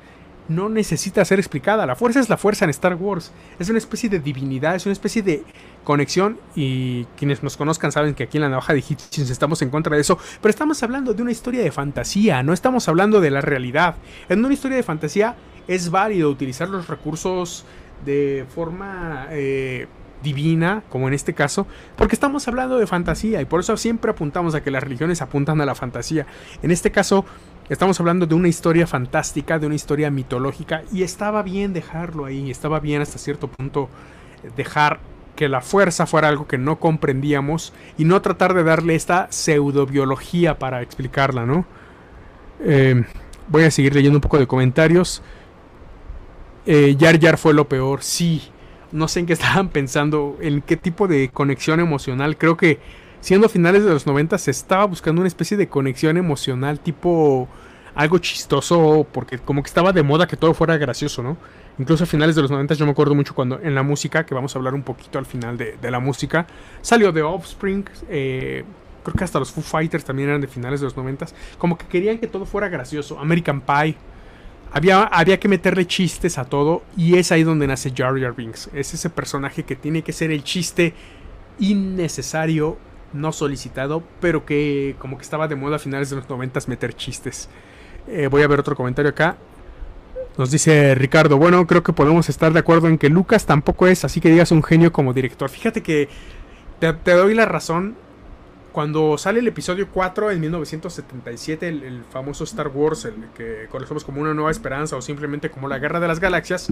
[0.48, 1.86] no necesita ser explicada.
[1.86, 3.32] La fuerza es la fuerza en Star Wars.
[3.58, 5.44] Es una especie de divinidad, es una especie de
[5.84, 6.38] conexión.
[6.56, 9.94] Y quienes nos conozcan saben que aquí en la navaja de Hitchens estamos en contra
[9.94, 10.18] de eso.
[10.40, 13.96] Pero estamos hablando de una historia de fantasía, no estamos hablando de la realidad.
[14.28, 15.36] En una historia de fantasía
[15.68, 17.64] es válido utilizar los recursos
[18.04, 19.86] de forma eh,
[20.22, 24.54] divina, como en este caso, porque estamos hablando de fantasía y por eso siempre apuntamos
[24.54, 26.26] a que las religiones apuntan a la fantasía.
[26.62, 27.24] En este caso,
[27.68, 32.50] estamos hablando de una historia fantástica, de una historia mitológica y estaba bien dejarlo ahí,
[32.50, 33.88] estaba bien hasta cierto punto
[34.56, 35.00] dejar
[35.36, 40.58] que la fuerza fuera algo que no comprendíamos y no tratar de darle esta pseudobiología
[40.58, 41.64] para explicarla, ¿no?
[42.60, 43.04] Eh,
[43.46, 45.22] voy a seguir leyendo un poco de comentarios.
[46.66, 48.50] Eh, Yar Yar fue lo peor, sí
[48.92, 52.36] no sé en qué estaban pensando, en qué tipo de conexión emocional.
[52.36, 52.78] Creo que
[53.20, 57.48] siendo finales de los 90 se estaba buscando una especie de conexión emocional tipo
[57.94, 61.36] algo chistoso, porque como que estaba de moda que todo fuera gracioso, ¿no?
[61.78, 64.34] Incluso a finales de los 90 yo me acuerdo mucho cuando en la música, que
[64.34, 66.46] vamos a hablar un poquito al final de, la música,
[66.80, 68.64] salió The Offspring, eh,
[69.02, 71.26] creo que hasta los Foo Fighters también eran de finales de los 90,
[71.58, 73.96] como que querían que todo fuera gracioso, American Pie
[74.72, 78.70] había, había que meterle chistes a todo y es ahí donde nace Jar Jar Binks.
[78.74, 80.94] Es ese personaje que tiene que ser el chiste
[81.58, 82.78] innecesario,
[83.12, 86.94] no solicitado, pero que como que estaba de moda a finales de los 90 meter
[86.94, 87.48] chistes.
[88.06, 89.36] Eh, voy a ver otro comentario acá.
[90.36, 94.04] Nos dice Ricardo, bueno, creo que podemos estar de acuerdo en que Lucas tampoco es
[94.04, 95.50] así que digas un genio como director.
[95.50, 96.08] Fíjate que
[96.78, 97.96] te, doy la razón.
[98.70, 104.20] Cuando sale el episodio 4 en 1977, el, famoso Star Wars, el que conocemos como
[104.20, 106.68] una nueva esperanza o simplemente como la guerra de las galaxias,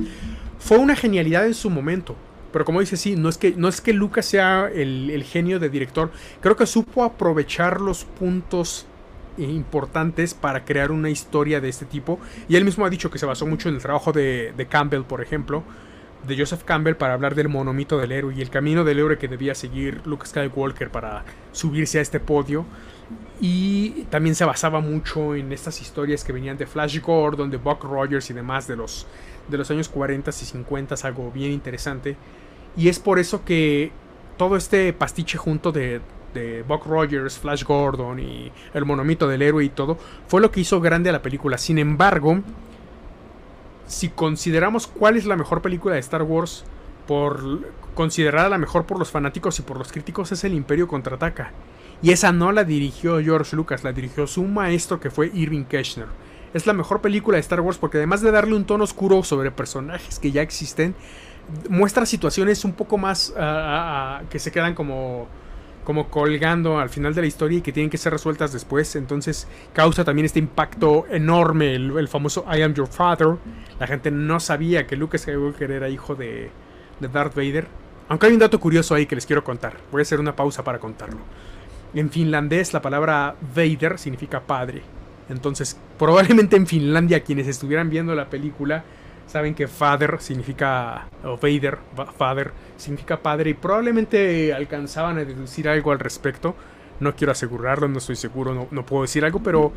[0.61, 2.15] fue una genialidad en su momento.
[2.57, 5.61] Pero como dice, sí, no es que, no es que Lucas sea el, el genio
[5.61, 8.87] de director, creo que supo aprovechar los puntos
[9.37, 12.19] importantes para crear una historia de este tipo.
[12.49, 15.21] Y él mismo ha dicho que se basó mucho en el trabajo de, Campbell, por
[15.21, 15.65] ejemplo,
[16.27, 19.29] de Joseph Campbell para hablar del monomito del héroe y el camino del héroe que
[19.29, 22.65] debía seguir Luke Skywalker para subirse a este podio.
[23.39, 27.85] Y también se basaba mucho en estas historias que venían de Flash Gordon, de Buck
[27.85, 29.07] Rogers y demás de los,
[29.47, 32.17] de los años 40 y 50, algo bien interesante.
[32.77, 33.91] Y es por eso que
[34.37, 36.01] todo este pastiche junto de,
[36.35, 40.61] de Buck Rogers, Flash Gordon y el monomito del héroe y todo, fue lo que
[40.61, 41.59] hizo grande a la película.
[41.59, 42.41] Sin embargo,
[43.87, 46.65] si consideramos cuál es la mejor película de Star Wars,
[47.07, 47.61] por
[47.95, 51.53] considerada la mejor por los fanáticos y por los críticos, es El Imperio contraataca.
[52.03, 56.09] Y esa no la dirigió George Lucas, la dirigió su maestro que fue Irving Keschner.
[56.53, 59.51] Es la mejor película de Star Wars porque además de darle un tono oscuro sobre
[59.51, 60.95] personajes que ya existen,
[61.69, 65.29] muestra situaciones un poco más ah, ah, ah, que se quedan como
[65.85, 68.97] como colgando al final de la historia y que tienen que ser resueltas después.
[68.97, 73.37] Entonces causa también este impacto enorme, el, famoso I am your father.
[73.79, 76.51] La gente no sabía que Luke Skywalker era hijo de,
[76.99, 77.69] de Darth Vader.
[78.09, 79.77] Aunque hay un dato curioso ahí que les quiero contar.
[79.93, 81.21] Voy a hacer una pausa para contarlo.
[81.95, 84.83] En finlandés la palabra Vader significa padre.
[85.29, 88.83] Entonces probablemente en Finlandia quienes estuvieran viendo la película
[89.27, 91.79] Saben que father significa, o Vader,
[92.17, 96.55] father, significa padre y probablemente alcanzaban a deducir algo al respecto.
[97.01, 99.73] No quiero asegurarlo, no estoy seguro, no, puedo decir algo, pero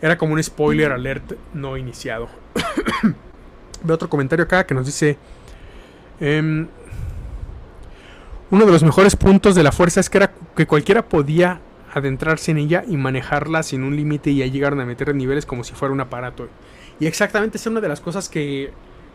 [0.00, 2.28] era como un spoiler alert no iniciado.
[3.82, 5.16] Veo otro comentario acá que nos dice...
[6.20, 6.68] Em,
[8.50, 11.60] uno de los mejores puntos de la fuerza es que era que cualquiera podía
[11.92, 15.64] adentrarse en ella y manejarla sin un límite y ya llegaron a meter niveles como
[15.64, 16.48] si fuera un aparato.
[17.00, 18.72] Y exactamente es una de las cosas que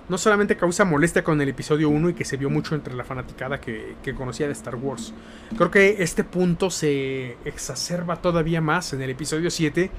[0.09, 3.03] no solamente causa molestia con el episodio 1 y que se vio mucho entre la
[3.03, 5.13] fanaticada que, conocía de Star Wars.
[5.57, 9.89] Creo que este punto se exacerba todavía más en el episodio 7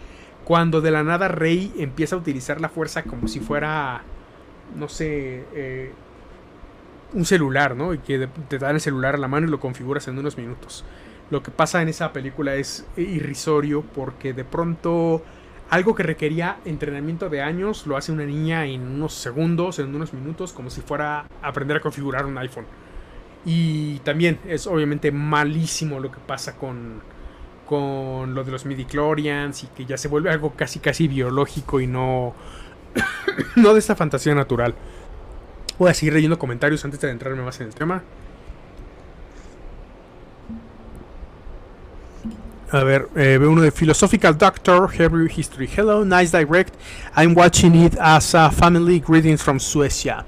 [0.45, 4.03] cuando de la nada Rey empieza a utilizar la fuerza como si fuera,
[4.77, 5.93] no sé, eh,
[7.15, 7.95] un celular, ¿no?
[7.95, 10.85] Y que te dan el celular a la mano y lo configuras en unos minutos.
[11.31, 15.23] Lo que pasa en esa película es irrisorio porque de pronto
[15.71, 20.13] algo que requería entrenamiento de años lo hace una niña en unos segundos, en unos
[20.13, 22.67] minutos, como si fuera a aprender a configurar un iPhone.
[23.45, 27.03] Y también es obviamente malísimo lo que pasa con,
[27.67, 31.87] con lo de los midichlorians y que ya se vuelve algo casi casi biológico y
[31.87, 32.35] no,
[33.57, 34.75] no de esta fantasía natural.
[35.79, 38.03] Voy a seguir leyendo comentarios antes de adentrarme más en el tema.
[42.75, 45.71] A ver, eh, uno de Philosophical Doctor, Hebrew History.
[45.77, 46.75] Hello, nice direct.
[47.15, 48.99] I'm watching it as a family.
[48.99, 50.25] Greetings from Suecia.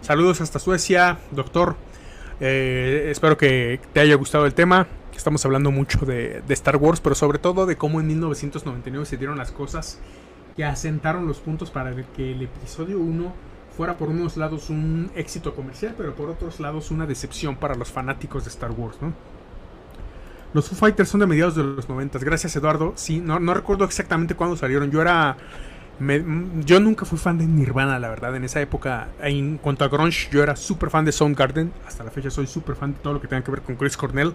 [0.00, 1.76] Saludos hasta Suecia, doctor.
[2.40, 4.88] Eh, espero que te haya gustado el tema.
[5.16, 9.38] Estamos hablando mucho de, Star Wars, pero sobre todo de cómo en 1999 se dieron
[9.38, 10.00] las cosas
[10.56, 13.32] que asentaron los puntos para que el episodio 1
[13.76, 17.92] fuera por unos lados un éxito comercial, pero por otros lados una decepción para los
[17.92, 19.35] fanáticos de Star Wars, ¿no?
[20.56, 22.18] Los Foo Fighters son de mediados de los 90.
[22.18, 22.94] Gracias, Eduardo.
[22.96, 24.90] Sí, no, recuerdo exactamente cuándo salieron.
[24.90, 25.36] Yo era.
[26.64, 28.34] yo nunca fui fan de Nirvana, la verdad.
[28.34, 31.74] En esa época, en cuanto a Grunge, yo era súper fan de Soundgarden.
[31.86, 33.98] Hasta la fecha soy súper fan de todo lo que tenga que ver con Chris
[33.98, 34.32] Cornell.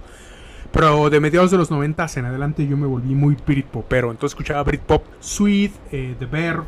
[0.72, 4.12] Pero de mediados de los 90 en adelante yo me volví muy Britpopero.
[4.12, 6.66] Entonces escuchaba Britpop, Sweet, eh, The Bear,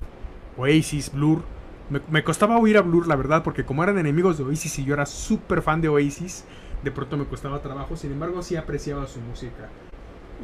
[0.58, 1.44] Oasis, Blur.
[1.92, 4.84] Me, me, costaba oír a Blur, la verdad, porque como eran enemigos de Oasis y
[4.84, 6.44] yo era súper fan de Oasis,
[6.84, 9.70] de pronto me costaba trabajo, sin embargo sí apreciaba su música.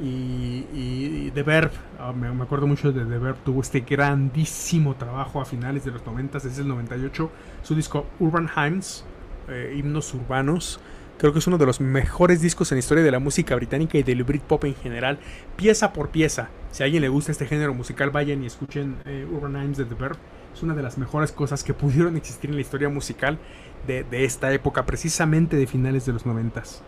[0.01, 5.41] Y, y, The Verb, ah, me, acuerdo mucho de The Verb, tuvo este grandísimo trabajo
[5.41, 7.29] a finales de los 90, desde el 98,
[7.63, 9.03] su disco Urban Hymns,
[9.49, 10.79] eh, himnos urbanos.
[11.17, 13.97] Creo que es uno de los mejores discos en la historia de la música británica
[13.97, 15.19] y del Britpop en general,
[15.57, 16.49] pieza por pieza.
[16.71, 19.83] Si a alguien le gusta este género musical, vayan y escuchen eh, Urban Hymns de
[19.83, 20.17] The Verb.
[20.53, 23.37] Es una de las mejores cosas que pudieron existir en la historia musical
[23.87, 26.81] de, esta época, precisamente de finales de los noventas.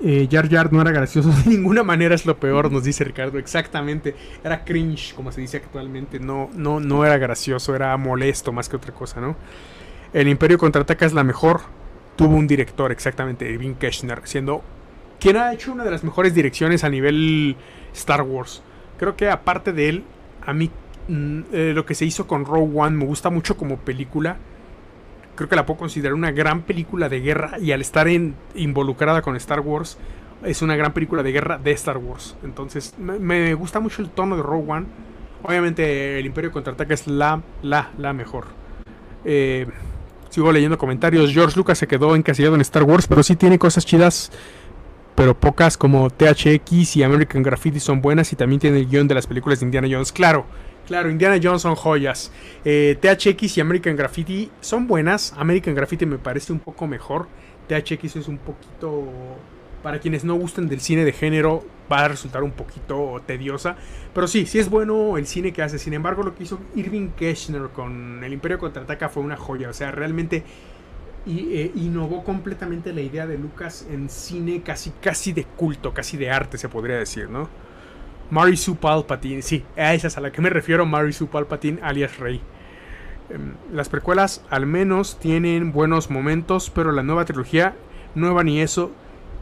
[0.00, 3.38] Eh, Jar Jar no era gracioso de ninguna manera, es lo peor, nos dice Ricardo.
[3.38, 4.14] Exactamente.
[4.44, 6.20] Era cringe, como se dice actualmente.
[6.20, 9.36] No, no, no era gracioso, era molesto más que otra cosa, ¿no?
[10.12, 11.60] El Imperio contraataca es la mejor.
[12.16, 14.62] Tuvo un director, exactamente, Irving Keschner, siendo
[15.20, 17.56] quien ha hecho una de las mejores direcciones a nivel
[17.92, 18.62] Star Wars.
[18.98, 20.04] Creo que aparte de él,
[20.44, 20.70] a mí
[21.08, 24.36] mm, eh, lo que se hizo con Rogue One me gusta mucho como película.
[25.38, 29.36] Creo que la puedo considerar una gran película de guerra y al estar involucrada con
[29.36, 29.96] Star Wars,
[30.42, 32.34] es una gran película de guerra de Star Wars.
[32.42, 34.86] Entonces, me, gusta mucho el tono de Rogue One.
[35.44, 38.46] Obviamente, el Imperio contraataca es la, la, la mejor.
[39.24, 39.68] Eh,
[40.28, 41.30] sigo leyendo comentarios.
[41.32, 44.32] George Lucas se quedó encasillado en Star Wars, pero sí tiene cosas chidas
[45.18, 49.16] pero pocas como THX y American Graffiti son buenas y también tiene el guion de
[49.16, 50.12] las películas de Indiana Jones.
[50.12, 50.46] Claro,
[50.86, 52.30] claro, Indiana Jones son joyas.
[52.64, 55.34] Eh, THX y American Graffiti son buenas.
[55.36, 57.26] American Graffiti me parece un poco mejor.
[57.66, 59.08] THX es un poquito...
[59.82, 63.76] Para quienes no gusten del cine de género, va a resultar un poquito tediosa.
[64.14, 65.80] Pero sí, sí es bueno el cine que hace.
[65.80, 69.68] Sin embargo, lo que hizo Irving Keschner con El Imperio Contraataca fue una joya.
[69.68, 70.44] O sea, realmente
[71.28, 76.16] y eh, innovó completamente la idea de Lucas en cine casi, casi de culto, casi
[76.16, 77.48] de arte, se podría decir, ¿no?
[78.56, 82.40] Sue Palpatine, sí, esa es a la que me refiero, Sue Palpatine, alias Rey.
[83.28, 87.74] Em, las precuelas al menos tienen buenos momentos, pero la nueva trilogía,
[88.14, 88.90] nueva ni eso,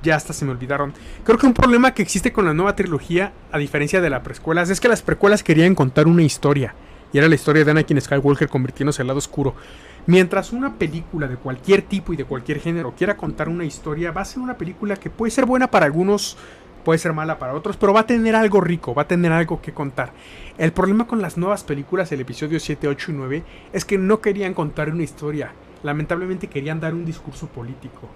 [0.03, 0.93] ya hasta se me olvidaron.
[1.23, 4.71] Creo que un problema que existe con la nueva trilogía, a diferencia de las precuelas,
[4.71, 6.75] es que las precuelas querían contar una historia.
[7.13, 9.55] Y era la historia de Anakin Skywalker convirtiéndose al lado oscuro.
[10.07, 14.21] Mientras una película de cualquier tipo y de cualquier género quiera contar una historia, va
[14.21, 16.37] a ser una película que puede ser buena para algunos,
[16.85, 19.61] puede ser mala para otros, pero va a tener algo rico, va a tener algo
[19.61, 20.13] que contar.
[20.59, 24.21] El problema con las nuevas películas, el episodio 7, 8 y 9, es que no
[24.21, 25.51] querían contar una historia.
[25.83, 28.09] Lamentablemente querían dar un discurso político.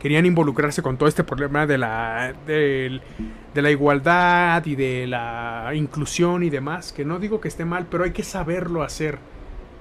[0.00, 3.00] Querían involucrarse con todo este problema de la, de,
[3.54, 6.92] de la igualdad y de la inclusión y demás.
[6.92, 9.20] Que no digo que esté mal, pero hay que saberlo hacer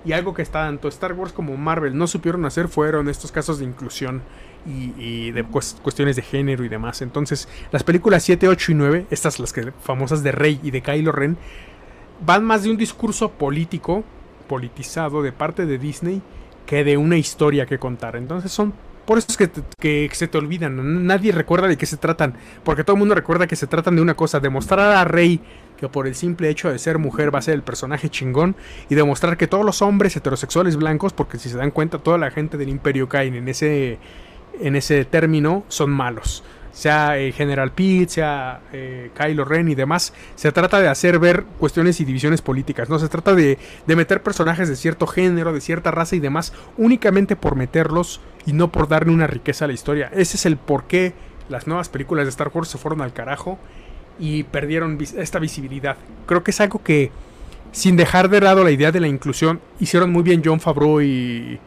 [0.05, 3.65] y algo que tanto Star Wars como Marvel no supieron hacer fueron estos casos de
[3.65, 4.21] inclusión
[4.65, 7.01] y, de cuestiones de género y demás.
[7.01, 10.81] Entonces, las películas 7, 8 y 9, estas las que famosas de Rey y de
[10.81, 11.37] Kylo Ren,
[12.25, 14.03] van más de un discurso político,
[14.47, 16.21] politizado de parte de Disney,
[16.65, 18.15] que de una historia que contar.
[18.15, 18.73] Entonces son
[19.05, 21.05] por eso es que, que, se te olvidan.
[21.05, 22.33] Nadie recuerda de qué se tratan.
[22.63, 24.39] Porque todo el mundo recuerda que se tratan de una cosa.
[24.39, 25.39] Demostrar a Rey
[25.77, 28.55] que por el simple hecho de ser mujer va a ser el personaje chingón.
[28.89, 32.31] Y demostrar que todos los hombres heterosexuales blancos, porque si se dan cuenta, toda la
[32.31, 33.99] gente del Imperio caen en ese,
[34.59, 36.43] en ese término, son malos
[36.75, 41.45] sea eh, General Pete, sea eh, Kylo Ren y demás, se trata de hacer ver
[41.57, 43.57] cuestiones y divisiones políticas, no se trata de,
[43.87, 48.51] de, meter personajes de cierto género, de cierta raza y demás, únicamente por meterlos y
[48.51, 50.11] no por darle una riqueza a la historia.
[50.13, 51.13] Ese es el por qué
[51.47, 53.57] las nuevas películas de Star Wars se fueron al carajo
[54.19, 55.97] y perdieron esta visibilidad.
[56.25, 57.11] Creo que es algo que,
[57.71, 61.59] sin dejar de lado la idea de la inclusión, hicieron muy bien John Favreau y,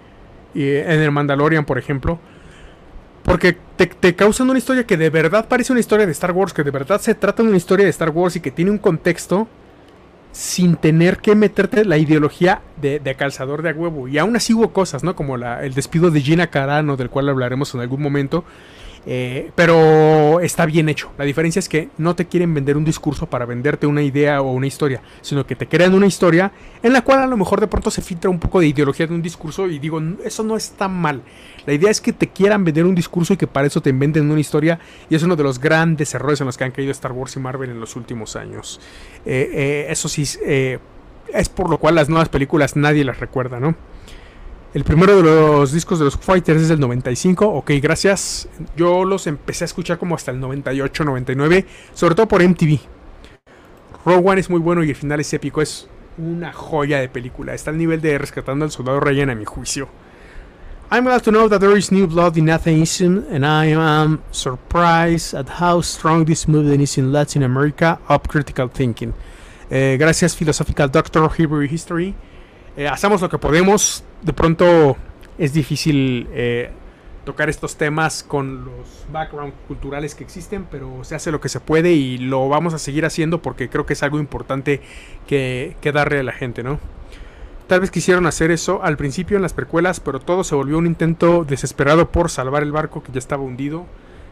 [0.54, 2.18] y en el Mandalorian, por ejemplo
[3.28, 6.64] porque te, causan una historia que de verdad parece una historia de Star Wars, que
[6.64, 9.46] de verdad se trata de una historia de Star Wars y que tiene un contexto
[10.32, 14.08] sin tener que meterte la ideología de, calzador de a huevo.
[14.08, 15.14] Y aún así hubo cosas, ¿no?
[15.14, 18.44] Como el despido de Gina Carano, del cual hablaremos en algún momento,
[19.06, 21.10] eh, pero está bien hecho.
[21.18, 24.52] La diferencia es que no te quieren vender un discurso para venderte una idea o
[24.52, 27.66] una historia, sino que te crean una historia en la cual a lo mejor de
[27.66, 30.88] pronto se filtra un poco de ideología de un discurso y digo, eso no está
[30.88, 31.22] mal.
[31.66, 34.30] La idea es que te quieran vender un discurso y que para eso te inventen
[34.30, 37.12] una historia y es uno de los grandes errores en los que han caído Star
[37.12, 38.80] Wars y Marvel en los últimos años.
[39.24, 43.74] Eh, eh, eso sí, es por lo cual las nuevas películas nadie las recuerda, ¿no?
[44.74, 47.46] El primero de los discos de los Fighters es del 95.
[47.46, 48.48] Ok, gracias.
[48.76, 51.64] Yo los empecé a escuchar como hasta el 98, 99.
[51.94, 52.78] Sobre todo por MTV.
[54.04, 55.62] Rogue One es muy bueno y el final es épico.
[55.62, 55.88] Es
[56.18, 57.54] una joya de película.
[57.54, 59.88] Está al nivel de Rescatando al Soldado Ryan a mi juicio.
[60.90, 65.34] I'm glad to know that there is new blood in atheism, and I am surprised
[65.34, 68.00] at how strong this movement is in Latin America.
[68.08, 69.12] Up critical thinking.
[69.70, 72.14] Eh, gracias, Philosophical Doctor Hebrew History.
[72.78, 74.04] Eh, hacemos lo que podemos.
[74.22, 74.96] De pronto
[75.36, 76.70] es difícil eh,
[77.24, 81.58] tocar estos temas con los background culturales que existen, pero se hace lo que se
[81.58, 84.80] puede y lo vamos a seguir haciendo porque creo que es algo importante
[85.26, 86.78] que, darle a la gente, ¿no?
[87.66, 90.86] Tal vez quisieron hacer eso al principio en las precuelas, pero todo se volvió un
[90.86, 93.86] intento desesperado por salvar el barco que ya estaba hundido.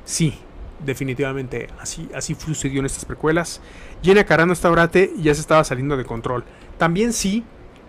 [0.04, 0.38] Sí,
[0.84, 3.60] definitivamente así, así sucedió en estas precuelas.
[4.02, 6.44] Gina Carano esta orate ya se estaba saliendo de control.
[6.78, 7.44] También sí,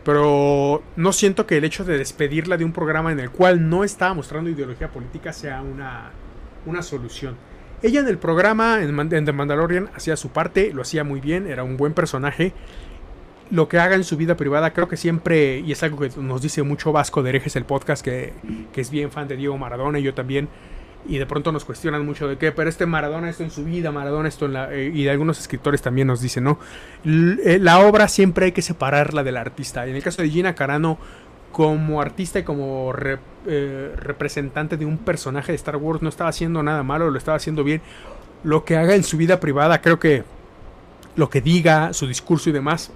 [0.08, 3.84] pero no siento que el hecho de despedirla de un programa en el cual no
[3.84, 6.12] estaba mostrando ideología política sea una,
[6.66, 7.36] una solución.
[7.84, 11.66] Ella en el programa, en, The Mandalorian, hacía su parte, lo hacía muy bien, era
[11.66, 12.54] un buen personaje.
[13.52, 16.42] Lo que haga en su vida privada, creo que siempre, y es algo que nos
[16.42, 18.32] dice mucho Vasco de Herejes, el podcast, que,
[18.72, 20.48] que es bien fan de Diego Maradona, y yo también
[21.08, 23.92] y de pronto nos cuestionan mucho de qué, pero este Maradona esto en su vida,
[23.92, 24.74] Maradona esto en la...
[24.74, 26.60] Eh, y algunos escritores también nos dicen, ¿no?
[27.06, 29.88] Eh, la obra siempre hay que separarla del artista.
[29.88, 30.98] En el caso de Gina Carano,
[31.52, 32.94] como artista y como
[33.48, 37.38] eh, representante de un personaje de Star Wars, no estaba haciendo nada malo, lo estaba
[37.38, 37.82] haciendo bien.
[38.44, 40.24] Lo que haga en su vida privada, creo que
[41.16, 42.92] lo que diga, su discurso y demás,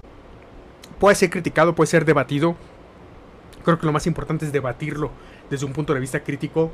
[1.00, 2.56] puede ser criticado, puede ser debatido.
[3.64, 5.10] Creo que lo más importante es debatirlo
[5.50, 6.70] desde un punto de vista crítico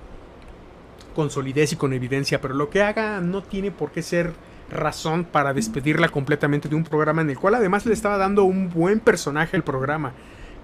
[1.14, 4.32] con solidez y con evidencia, pero lo que haga no tiene por qué ser
[4.70, 8.70] razón para despedirla completamente de un programa en el cual además le estaba dando un
[8.70, 10.12] buen personaje al programa.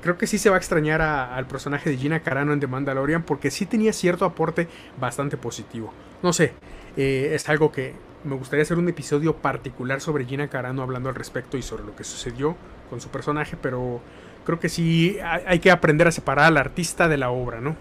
[0.03, 3.23] Creo que sí se va a extrañar al personaje de Gina Carano en The Mandalorian
[3.23, 4.69] porque sí tenía cierto aporte
[5.01, 5.95] bastante positivo.
[6.23, 6.53] No sé,
[6.97, 11.15] eh, es algo que me gustaría hacer un episodio particular sobre Gina Carano hablando al
[11.15, 12.55] respecto y sobre lo que sucedió
[12.91, 14.01] con su personaje, pero
[14.45, 17.77] creo que sí hay que aprender a separar al artista de la obra, ¿no?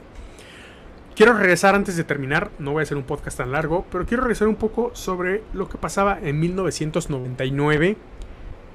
[1.15, 4.23] Quiero regresar antes de terminar, no voy a hacer un podcast tan largo, pero quiero
[4.23, 7.97] regresar un poco sobre lo que pasaba en 1999.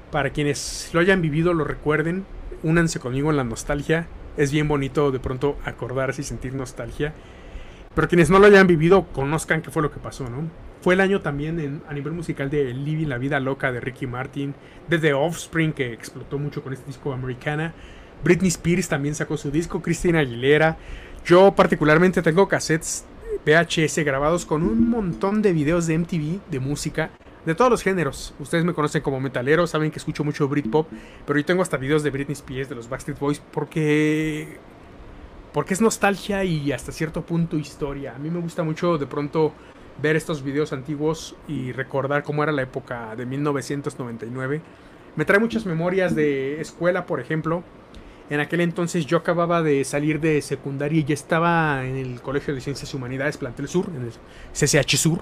[0.09, 2.25] Para quienes lo hayan vivido, lo recuerden,
[2.63, 4.07] únanse conmigo en la nostalgia.
[4.37, 7.13] Es bien bonito de pronto acordarse y sentir nostalgia.
[7.93, 10.49] Pero quienes no lo hayan vivido, conozcan qué fue lo que pasó, ¿no?
[10.81, 14.55] Fue el año también a nivel musical de Living la Vida Loca de Ricky Martin,
[14.87, 17.73] de The Offspring, que explotó mucho con este disco americana.
[18.23, 20.77] Britney Spears también sacó su disco, Christina Aguilera.
[21.25, 23.05] Yo particularmente tengo cassettes
[23.45, 27.11] VHS grabados con un montón de videos de MTV, de música,
[27.45, 28.33] de todos los géneros.
[28.39, 30.87] Ustedes me conocen como metalero, saben que escucho mucho Britpop,
[31.25, 34.59] pero yo tengo hasta videos de Britney Spears, de los Backstreet Boys, porque
[35.53, 38.15] porque es nostalgia y hasta cierto punto historia.
[38.15, 39.53] A mí me gusta mucho de pronto
[40.01, 44.61] ver estos videos antiguos y recordar cómo era la época de 1999.
[45.15, 47.63] Me trae muchas memorias de escuela, por ejemplo.
[48.29, 52.53] En aquel entonces yo acababa de salir de secundaria y ya estaba en el Colegio
[52.53, 54.11] de Ciencias y Humanidades, Plantel Sur, en el
[54.53, 55.21] CCH Sur.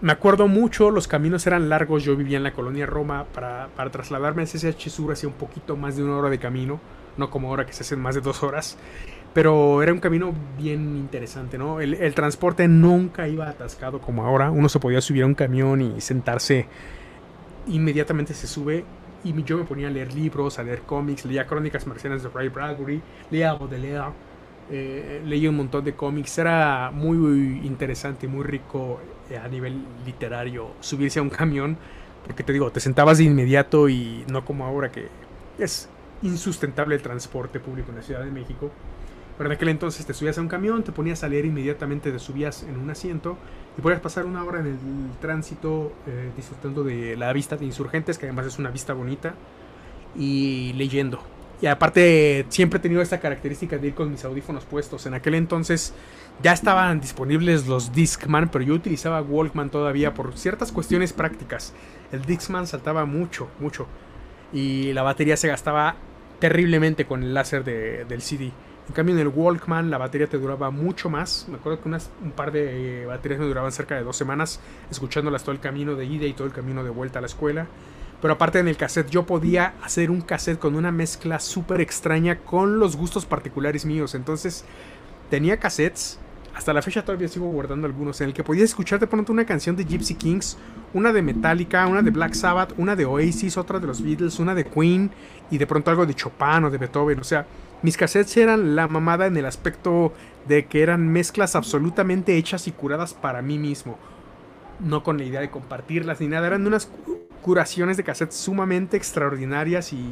[0.00, 4.42] Me acuerdo mucho, los caminos eran largos, yo vivía en la colonia Roma, para, trasladarme
[4.42, 6.80] al CCH Sur hacía un poquito más de una hora de camino,
[7.18, 8.78] no como ahora que se hacen más de dos horas,
[9.34, 11.80] pero era un camino bien interesante, ¿no?
[11.80, 15.82] El, el transporte nunca iba atascado como ahora, uno se podía subir a un camión
[15.82, 16.66] y sentarse,
[17.68, 18.84] inmediatamente se sube
[19.24, 22.48] y yo me ponía a leer libros, a leer cómics, leía Crónicas Marcianas de Ray
[22.48, 23.00] Bradbury,
[23.30, 24.12] leía Baudelaire,
[24.70, 26.38] eh, leía un montón de cómics.
[26.38, 29.00] Era muy interesante, muy rico
[29.30, 31.76] eh, a nivel literario subirse a un camión,
[32.26, 35.08] porque te digo, te sentabas de inmediato y no como ahora que
[35.58, 35.88] es
[36.22, 38.70] insustentable el transporte público en la Ciudad de México.
[39.36, 42.18] Pero en aquel entonces te subías a un camión, te ponías a leer inmediatamente, te
[42.18, 43.36] subías en un asiento
[43.76, 44.76] y podías pasar una hora en el
[45.20, 49.34] tránsito eh, disfrutando de la vista de insurgentes, que además es una vista bonita,
[50.16, 51.22] y leyendo.
[51.62, 55.06] Y aparte siempre he tenido esta característica de ir con mis audífonos puestos.
[55.06, 55.94] En aquel entonces
[56.42, 61.72] ya estaban disponibles los Discman, pero yo utilizaba Walkman todavía por ciertas cuestiones prácticas.
[62.10, 63.86] El Discman saltaba mucho, mucho.
[64.52, 65.94] Y la batería se gastaba
[66.40, 68.50] terriblemente con el láser del CD.
[68.88, 71.46] En cambio, en el Walkman la batería te duraba mucho más.
[71.48, 74.60] Me acuerdo que un par de baterías me duraban cerca de dos semanas,
[74.90, 77.66] escuchándolas todo el camino de ida y todo el camino de vuelta a la escuela.
[78.20, 82.38] Pero aparte en el cassette, yo podía hacer un cassette con una mezcla súper extraña
[82.38, 84.14] con los gustos particulares míos.
[84.14, 84.64] Entonces,
[85.30, 86.18] tenía cassettes.
[86.54, 89.46] Hasta la fecha todavía sigo guardando algunos en el que podías escuchar de pronto una
[89.46, 90.58] canción de Gypsy Kings,
[90.92, 94.54] una de Metallica, una de Black Sabbath, una de Oasis, otra de los Beatles, una
[94.54, 95.10] de Queen
[95.50, 97.20] y de pronto algo de Chopin o de Beethoven.
[97.20, 97.46] O sea,
[97.82, 100.12] mis cassettes eran la mamada en el aspecto
[100.46, 103.98] de que eran mezclas absolutamente hechas y curadas para mí mismo.
[104.80, 106.46] No con la idea de compartirlas ni nada.
[106.46, 106.90] Eran unas
[107.42, 110.04] curaciones de cassettes sumamente extraordinarias y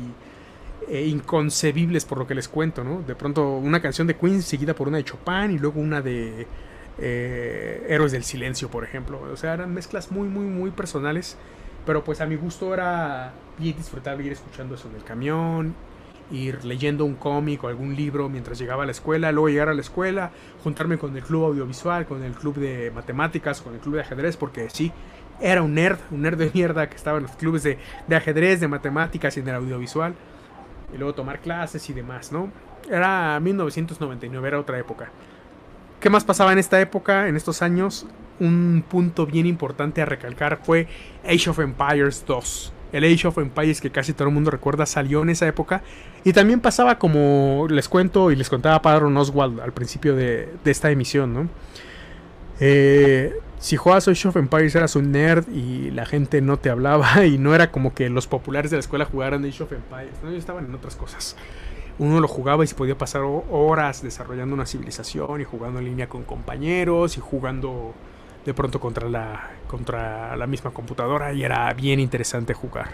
[0.89, 3.03] e inconcebibles por lo que les cuento, ¿no?
[3.03, 6.47] De pronto una canción de Queen seguida por una de Chopin y luego una de
[6.99, 9.21] eh, Héroes del Silencio, por ejemplo.
[9.33, 11.37] O sea, eran mezclas muy, muy, muy personales.
[11.87, 15.75] Pero pues a mi gusto era bien disfrutable ir escuchando eso en el camión,
[16.31, 19.75] ir leyendo un cómic o algún libro mientras llegaba a la escuela, luego llegar a
[19.75, 20.31] la escuela,
[20.63, 24.37] juntarme con el club audiovisual, con el club de matemáticas, con el club de ajedrez,
[24.37, 24.93] porque sí,
[25.41, 28.61] era un nerd, un nerd de mierda que estaba en los clubes de, de ajedrez,
[28.61, 30.15] de matemáticas y en el audiovisual,
[30.95, 32.51] y luego tomar clases y demás, ¿no?
[32.89, 35.11] Era 1999, era otra época.
[36.01, 38.07] ¿Qué más pasaba en esta época, en estos años?
[38.39, 40.89] Un punto bien importante a recalcar fue
[41.25, 45.23] Age of Empires 2 el Age of Empires que casi todo el mundo recuerda salió
[45.23, 45.83] en esa época.
[46.25, 50.91] Y también pasaba como les cuento y les contaba Padre Oswald al principio de, esta
[50.91, 51.49] emisión, ¿no?
[52.61, 57.25] Eh, si jugabas Age of Empires eras un nerd y la gente no te hablaba
[57.27, 60.31] y no era como que los populares de la escuela jugaran Age of Empires, ¿no?
[60.31, 61.37] Ellos estaban en otras cosas.
[61.99, 66.09] Uno lo jugaba y se podía pasar horas desarrollando una civilización y jugando en línea
[66.09, 67.95] con compañeros y jugando
[68.45, 72.89] de pronto contra la, contra la misma computadora y era bien interesante jugar.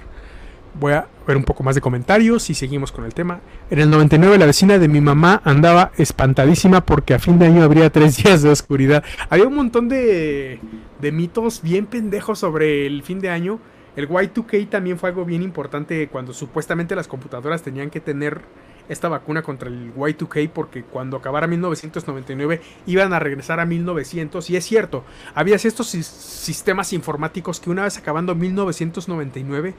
[0.78, 3.40] Voy a ver un poco más de comentarios y seguimos con el tema.
[3.70, 7.62] En el 99 la vecina de mi mamá andaba espantadísima porque a fin de año
[7.62, 9.02] habría tres días de oscuridad.
[9.30, 10.60] Había un montón de,
[11.00, 13.58] de mitos bien pendejos sobre el fin de año.
[13.96, 18.42] El Y2K también fue algo bien importante cuando supuestamente las computadoras tenían que tener
[18.88, 24.56] esta vacuna contra el Y2K porque cuando acabara 1999 iban a regresar a 1900 y
[24.56, 29.74] es cierto, había estos sistemas informáticos que una vez acabando 1999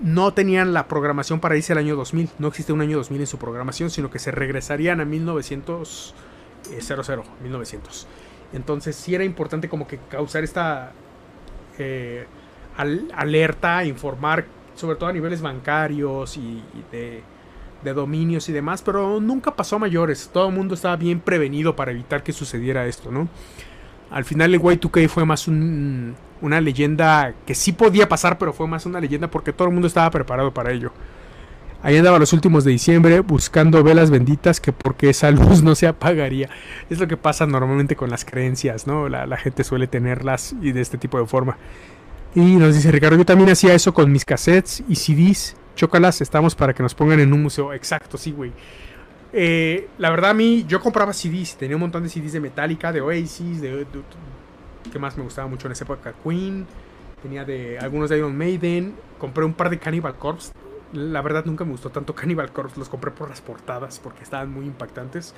[0.00, 2.28] no tenían la programación para irse al año 2000.
[2.38, 6.14] No existe un año 2000 en su programación, sino que se regresarían a 1900.
[6.80, 8.06] 00, 1900.
[8.52, 10.92] Entonces sí era importante como que causar esta
[11.78, 12.26] eh,
[12.76, 17.22] alerta, informar, sobre todo a niveles bancarios y, de,
[17.86, 20.30] de, dominios y demás, pero nunca pasó a mayores.
[20.32, 23.28] Todo el mundo estaba bien prevenido para evitar que sucediera esto, ¿no?
[24.10, 28.66] Al final el Y2K fue más un, una leyenda que sí podía pasar, pero fue
[28.66, 30.92] más una leyenda porque todo el mundo estaba preparado para ello.
[31.82, 35.86] Ahí andaba los últimos de diciembre buscando velas benditas que porque esa luz no se
[35.86, 36.48] apagaría.
[36.90, 39.08] Es lo que pasa normalmente con las creencias, ¿no?
[39.08, 41.58] La, gente suele tenerlas y de este tipo de forma.
[42.34, 45.56] Y nos dice Ricardo, yo también hacía eso con mis cassettes y CDs.
[45.76, 47.74] Chócalas, estamos para que nos pongan en un museo.
[47.74, 48.50] Exacto, sí, güey.
[49.30, 52.92] Eh, la verdad a mí, yo compraba CDs, tenía un montón de CDs de Metallica,
[52.92, 53.86] de Oasis, de
[54.90, 56.66] que más me gustaba mucho en esa época, Queen,
[57.22, 60.52] tenía de algunos de Iron Maiden, compré un par de Cannibal Corpse.
[60.94, 64.50] La verdad nunca me gustó tanto Cannibal Corpse, los compré por las portadas porque estaban
[64.50, 65.34] muy impactantes.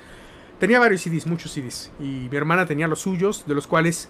[0.57, 4.07] Tenía varios CDs, muchos CDs, y mi hermana tenía los suyos, de los cuales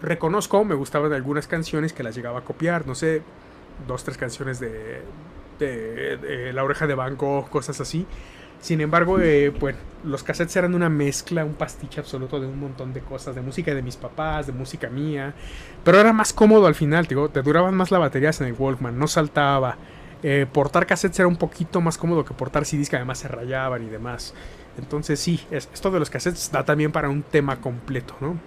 [0.00, 3.22] reconozco, me gustaban algunas canciones que las llegaba a copiar, no sé,
[3.86, 5.02] dos, tres canciones de,
[5.58, 8.06] de, La Oreja de Banco, cosas así.
[8.60, 9.52] Sin embargo, eh,
[10.04, 13.74] los cassettes eran una mezcla, un pastiche absoluto de un montón de cosas, de música
[13.74, 15.34] de mis papás, de música mía.
[15.84, 19.06] Pero era más cómodo al final, te duraban más las baterías en el Walkman, no
[19.08, 19.76] saltaba.
[20.22, 23.82] Eh, portar cassettes era un poquito más cómodo que portar CDs que además se rayaban
[23.84, 24.34] y demás.
[24.78, 28.38] Entonces sí, esto de los cassettes da también para un tema completo, ¿no?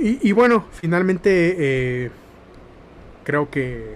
[0.00, 2.10] Y, bueno, finalmente eh,
[3.28, 3.94] creo que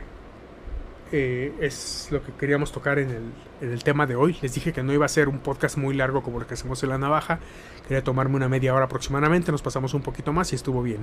[1.11, 3.23] es lo que queríamos tocar en el,
[3.63, 4.37] en el tema de hoy.
[4.43, 6.83] Les dije que no iba a ser un podcast muy largo como el que hacemos
[6.83, 7.41] en la navaja.
[7.89, 9.51] Quería tomarme una media hora aproximadamente.
[9.51, 11.03] Nos pasamos un poquito más y estuvo bien.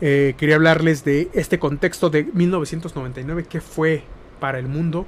[0.00, 4.02] Eh, quería hablarles de este contexto de 1999, qué fue
[4.40, 5.06] para el mundo.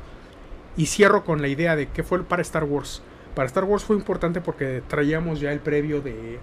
[0.76, 3.02] Y cierro con la idea de qué fue para Star Wars.
[3.34, 6.38] Para Star Wars fue importante porque traíamos ya el previo de,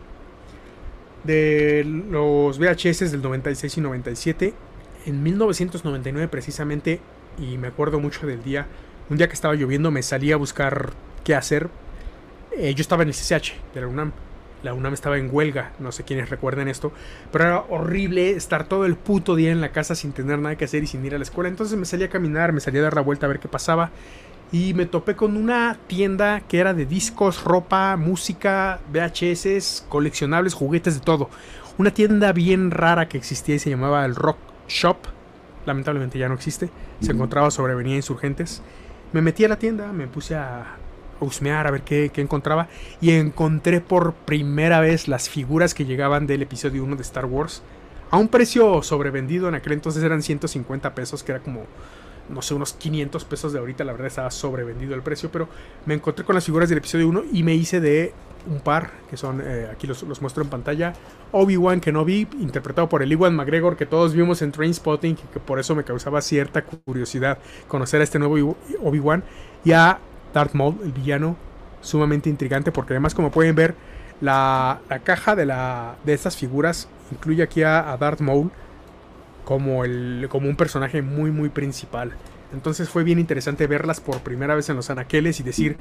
[1.23, 4.53] de los VHS del 96 y 97.
[5.05, 6.99] En 1999 precisamente,
[7.37, 8.67] y me acuerdo mucho del día,
[9.09, 10.91] un día que estaba lloviendo me salí a buscar
[11.23, 11.69] qué hacer.
[12.55, 14.11] Eh, yo estaba en el CCH de la UNAM.
[14.61, 16.91] La UNAM estaba en huelga, no sé quiénes recuerden esto,
[17.31, 20.65] pero era horrible estar todo el puto día en la casa sin tener nada que
[20.65, 21.49] hacer y sin ir a la escuela.
[21.49, 23.91] Entonces me salí a caminar, me salí a dar la vuelta a ver qué pasaba
[24.51, 30.95] y me topé con una tienda que era de discos, ropa, música, VHS, coleccionables, juguetes,
[30.95, 31.29] de todo.
[31.77, 34.37] Una tienda bien rara que existía y se llamaba el Rock
[34.69, 34.97] Shop.
[35.65, 36.69] Lamentablemente ya no existe.
[37.01, 38.61] Se encontraba sobre Avenida Insurgentes.
[39.11, 40.77] Me metí a la tienda, me puse a
[41.19, 42.69] husmear a ver qué, encontraba
[43.01, 47.61] y encontré por primera vez las figuras que llegaban del episodio 1 de Star Wars
[48.11, 51.65] a un precio sobrevendido, en aquel entonces eran 150 pesos, que era como,
[52.29, 55.47] no sé, unos 500 pesos de ahorita, la verdad estaba sobrevendido el precio, pero
[55.85, 58.13] me encontré con las figuras del episodio 1 y me hice de
[58.47, 60.93] un par, que son, eh, aquí los, los, muestro en pantalla,
[61.31, 65.59] Obi-Wan Kenobi, interpretado por el Iwan McGregor, que todos vimos en Trainspotting, y que por
[65.59, 69.23] eso me causaba cierta curiosidad conocer a este nuevo Obi-Wan,
[69.65, 69.99] y a
[70.33, 71.35] Darth Maul, el villano,
[71.81, 73.75] sumamente intrigante, porque además, como pueden ver,
[74.21, 78.51] la, la caja de, la, de estas figuras incluye aquí a, a Darth Maul
[79.45, 82.13] como, el, como un personaje muy, muy principal.
[82.53, 85.77] Entonces fue bien interesante verlas por primera vez en los anaqueles y decir,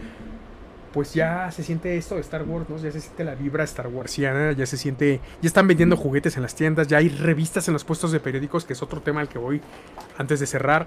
[0.92, 2.76] pues ya se siente esto de Star Wars, ¿no?
[2.78, 6.42] Ya se siente la vibra Star Warsiana, ya se siente, ya están vendiendo juguetes en
[6.42, 9.28] las tiendas, ya hay revistas en los puestos de periódicos, que es otro tema al
[9.28, 9.60] que voy
[10.16, 10.86] antes de cerrar.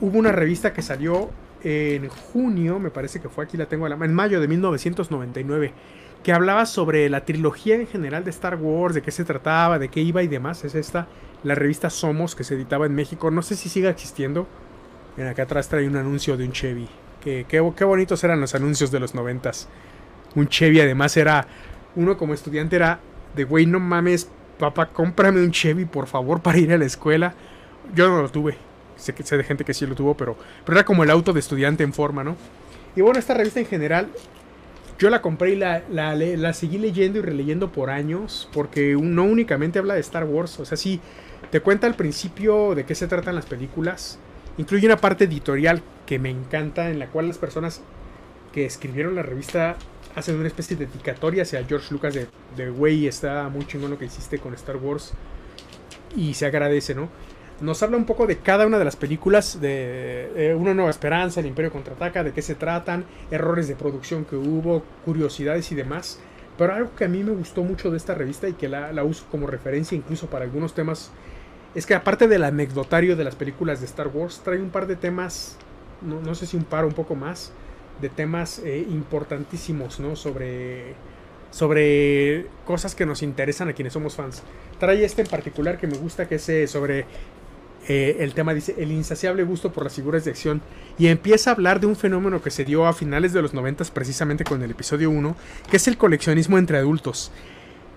[0.00, 1.30] Hubo una revista que salió
[1.62, 5.72] en junio, me parece que fue aquí la tengo, en mayo de 1999,
[6.22, 9.88] que hablaba sobre la trilogía en general de Star Wars, de qué se trataba, de
[9.88, 10.64] qué iba y demás.
[10.64, 11.06] Es esta,
[11.42, 13.30] la revista Somos, que se editaba en México.
[13.30, 14.46] No sé si siga existiendo.
[15.16, 16.88] En acá atrás trae un anuncio de un Chevy.
[17.24, 19.66] Qué, bonitos eran los anuncios de los noventas.
[20.34, 21.46] Un Chevy además era,
[21.96, 23.00] uno como estudiante era
[23.34, 27.34] de, güey, no mames, papá, cómprame un Chevy, por favor, para ir a la escuela.
[27.94, 28.58] Yo no lo tuve.
[28.96, 31.40] Sé, sé de gente que sí lo tuvo, pero, pero era como el auto de
[31.40, 32.36] estudiante en forma, ¿no?
[32.94, 34.08] Y bueno, esta revista en general,
[34.98, 39.24] yo la compré y la, la, la seguí leyendo y releyendo por años, porque no
[39.24, 41.00] únicamente habla de Star Wars, o sea, sí,
[41.50, 44.18] te cuenta al principio de qué se tratan las películas.
[44.58, 47.82] Incluye una parte editorial que me encanta, en la cual las personas
[48.52, 49.76] que escribieron la revista
[50.14, 54.04] hacen una especie de dedicatoria hacia George Lucas de, de está muy chingón lo que
[54.04, 55.12] hiciste con Star Wars.
[56.16, 57.08] Y se agradece, ¿no?
[57.60, 61.46] Nos habla un poco de cada una de las películas, de Una Nueva Esperanza, El
[61.46, 66.20] Imperio Contraataca, de qué se tratan, errores de producción que hubo, curiosidades y demás.
[66.58, 69.26] Pero algo que a mí me gustó mucho de esta revista y que la uso
[69.30, 71.10] como referencia incluso para algunos temas,
[71.74, 74.94] es que aparte del anecdotario de las películas de Star Wars, trae un par de
[74.96, 75.56] temas,
[76.04, 77.52] no, no sé si un par un poco más,
[78.00, 80.16] de temas eh, importantísimos, ¿no?
[80.16, 80.94] Sobre,
[81.50, 84.42] sobre cosas que nos interesan a quienes somos fans.
[84.78, 87.06] Trae este en particular que me gusta, que es eh, sobre
[87.88, 90.60] eh, el tema, dice, el insaciable gusto por las figuras de acción.
[90.98, 93.84] Y empieza a hablar de un fenómeno que se dio a finales de los 90
[93.92, 95.36] precisamente con el episodio 1,
[95.70, 97.30] que es el coleccionismo entre adultos.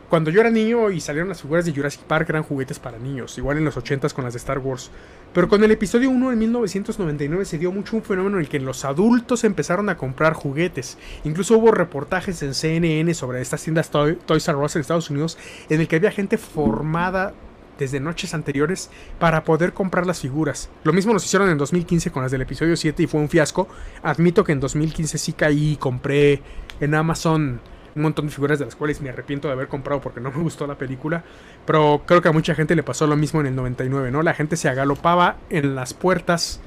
[0.09, 3.37] Cuando yo era niño y salieron las figuras de Jurassic Park eran juguetes para niños,
[3.37, 4.89] igual en los 80s con las de Star Wars.
[5.33, 8.61] Pero con el episodio 1 en 1999 se dio mucho un fenómeno en el que
[8.61, 10.97] los adultos empezaron a comprar juguetes.
[11.25, 15.37] Incluso hubo reportajes en CNN sobre estas tiendas Toys R Us en Estados Unidos
[15.69, 17.33] en el que había gente formada
[17.77, 18.89] desde noches anteriores
[19.19, 20.69] para poder comprar las figuras.
[20.83, 23.67] Lo mismo nos hicieron en 2015 con las del episodio 7 y fue un fiasco.
[24.03, 26.41] Admito que en 2015 sí caí y compré
[26.79, 27.59] en Amazon
[27.97, 30.41] un montón de figuras de las cuales me arrepiento de haber comprado porque no me
[30.41, 31.23] gustó la película.
[31.65, 34.21] Pero creo que a mucha gente le pasó lo mismo en el 99, ¿no?
[34.21, 36.61] La gente se agalopaba en las puertas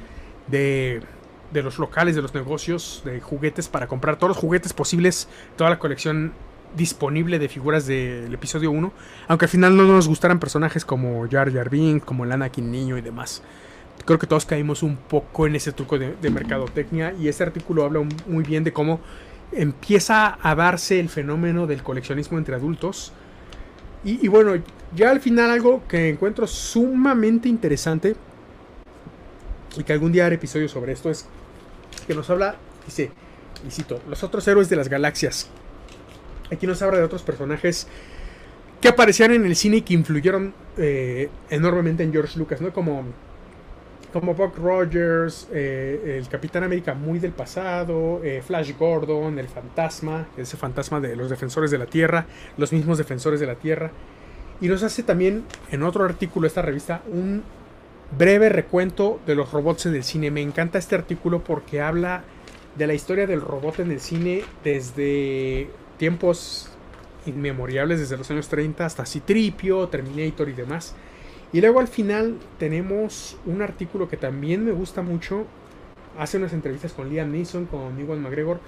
[0.49, 1.01] de,
[1.53, 5.71] de los locales, de los negocios de juguetes para comprar todos los juguetes posibles, toda
[5.71, 6.33] la colección
[6.77, 8.93] disponible de figuras del episodio 1.
[9.29, 12.99] Aunque al final no nos gustaran personajes como Jar Jar Binks, como el Anakin Niño
[12.99, 13.43] y demás.
[14.05, 17.85] Creo que todos caímos un poco en ese truco de, de mercadotecnia y este artículo
[17.85, 19.01] habla muy bien de cómo
[19.53, 23.13] empieza a darse el fenómeno del coleccionismo entre adultos.
[24.03, 24.55] Y, bueno,
[24.95, 28.17] ya al final algo que encuentro sumamente interesante
[29.77, 31.27] y que algún día haré episodio sobre esto es
[32.07, 33.11] que nos habla, dice,
[33.67, 35.49] y cito, los otros héroes de las galaxias.
[36.51, 37.87] Aquí nos habla de otros personajes
[38.81, 42.73] que aparecían en el cine y que influyeron eh, enormemente en George Lucas, ¿no?
[42.73, 43.05] Como
[44.13, 50.29] como Buck Rogers, eh, el Capitán América muy del pasado, eh, Flash Gordon, el fantasma,
[50.37, 53.91] ese fantasma de los defensores de la Tierra, los mismos defensores de la Tierra.
[54.61, 57.43] Y nos hace también en otro artículo de esta revista un
[58.17, 60.31] breve recuento de los robots en el cine.
[60.31, 62.25] Me encanta este artículo porque habla
[62.77, 66.71] de la historia del robot en el cine desde tiempos
[67.27, 70.95] inmemorables, desde los años 30 hasta Citripio, Terminator y demás.
[71.53, 75.47] Y luego al final tenemos un artículo que también me gusta mucho.
[76.19, 78.61] Hace unas entrevistas con Liam Neeson, con Iwan McGregor.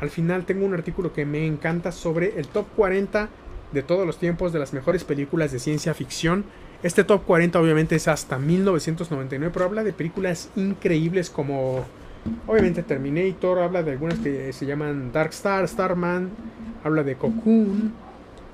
[0.00, 3.28] Al final tengo un artículo que me encanta sobre el top 40
[3.72, 6.44] de todos los tiempos de las mejores películas de ciencia ficción.
[6.82, 11.84] Este top 40 obviamente es hasta 1999, pero habla de películas increíbles como
[12.46, 16.30] obviamente Terminator, habla de algunas que se llaman Dark Star, Starman,
[16.84, 17.92] habla de Cocoon,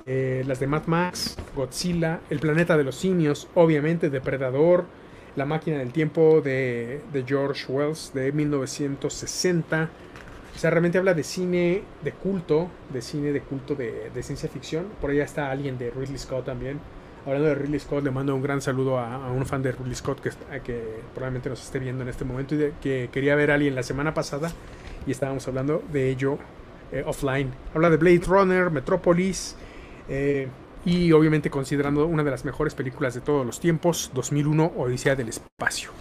[0.09, 4.85] eh, las de Mad Max, Godzilla, El planeta de los simios, obviamente Depredador,
[5.35, 9.89] La máquina del tiempo de, George Wells de 1960.
[10.55, 14.85] O sea, realmente habla de cine de culto, de cine de culto de, ciencia ficción.
[15.01, 16.79] Por allá está alguien de Ridley Scott también.
[17.25, 20.21] Hablando de Ridley Scott, le mando un gran saludo a, un fan de Ridley Scott
[20.21, 20.31] que,
[21.13, 24.13] probablemente nos esté viendo en este momento y que quería ver a alguien la semana
[24.13, 24.51] pasada
[25.05, 26.37] y estábamos hablando de ello
[26.93, 27.51] eh, offline.
[27.75, 29.57] Habla de Blade Runner, Metropolis,
[30.09, 30.47] eh,
[30.85, 35.29] y obviamente considerando una de las mejores películas de todos los tiempos, 2001, Odisea del
[35.29, 35.91] Espacio.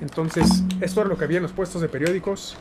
[0.00, 2.56] Entonces, esto era lo que había en los puestos de periódicos.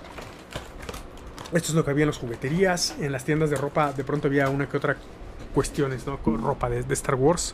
[1.54, 2.96] Esto es lo que había en las jugueterías.
[3.00, 4.98] En las tiendas de ropa de pronto había una que otra
[5.54, 6.18] cuestiones, ¿no?
[6.18, 7.54] Con ropa de, Star Wars.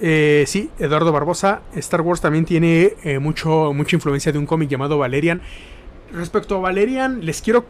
[0.00, 1.62] Eh, sí, Eduardo Barbosa.
[1.74, 5.42] Star Wars también tiene eh, mucho, mucha influencia de un cómic llamado Valerian.
[6.12, 7.64] Respecto a Valerian, les quiero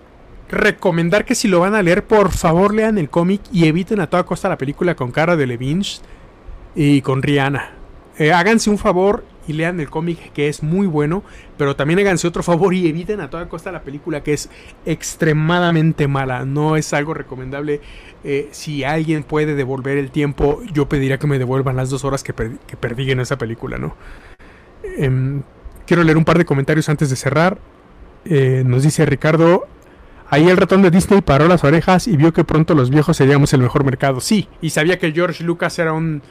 [0.50, 4.08] recomendar que si lo van a leer, por favor lean el cómic y eviten a
[4.08, 6.00] toda costa la película con cara de Levinch
[6.74, 7.70] y con Rihanna.
[8.18, 11.22] Eh, háganse un favor y lean el cómic que es muy bueno,
[11.56, 14.50] pero también háganse otro favor y eviten a toda costa la película que es
[14.84, 16.44] extremadamente mala.
[16.44, 17.80] No es algo recomendable.
[18.22, 22.22] Eh, si alguien puede devolver el tiempo, yo pediría que me devuelvan las dos horas
[22.22, 23.96] que, perdí en esa película, ¿no?
[24.98, 25.42] Em,
[25.86, 27.58] quiero leer un par de comentarios antes de cerrar.
[28.26, 29.66] Eh, nos dice Ricardo
[30.32, 33.52] Ahí el ratón de Disney paró las orejas y vio que pronto los viejos seríamos
[33.52, 34.20] el mejor mercado.
[34.20, 36.22] Sí, y sabía que George Lucas era un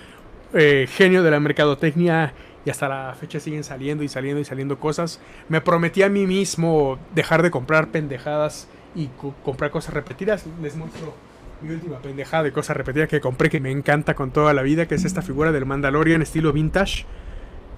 [0.54, 2.34] eh, genio de la mercadotecnia
[2.66, 5.20] y hasta la fecha siguen saliendo y saliendo y saliendo cosas.
[5.50, 9.10] Me prometí a mí mismo dejar de comprar pendejadas y
[9.44, 10.46] comprar cosas repetidas.
[10.62, 11.14] Les muestro
[11.62, 14.88] mi última pendejada de cosas repetidas que compré que me encanta con toda la vida,
[14.88, 17.06] que es esta figura del Mandalorian estilo vintage.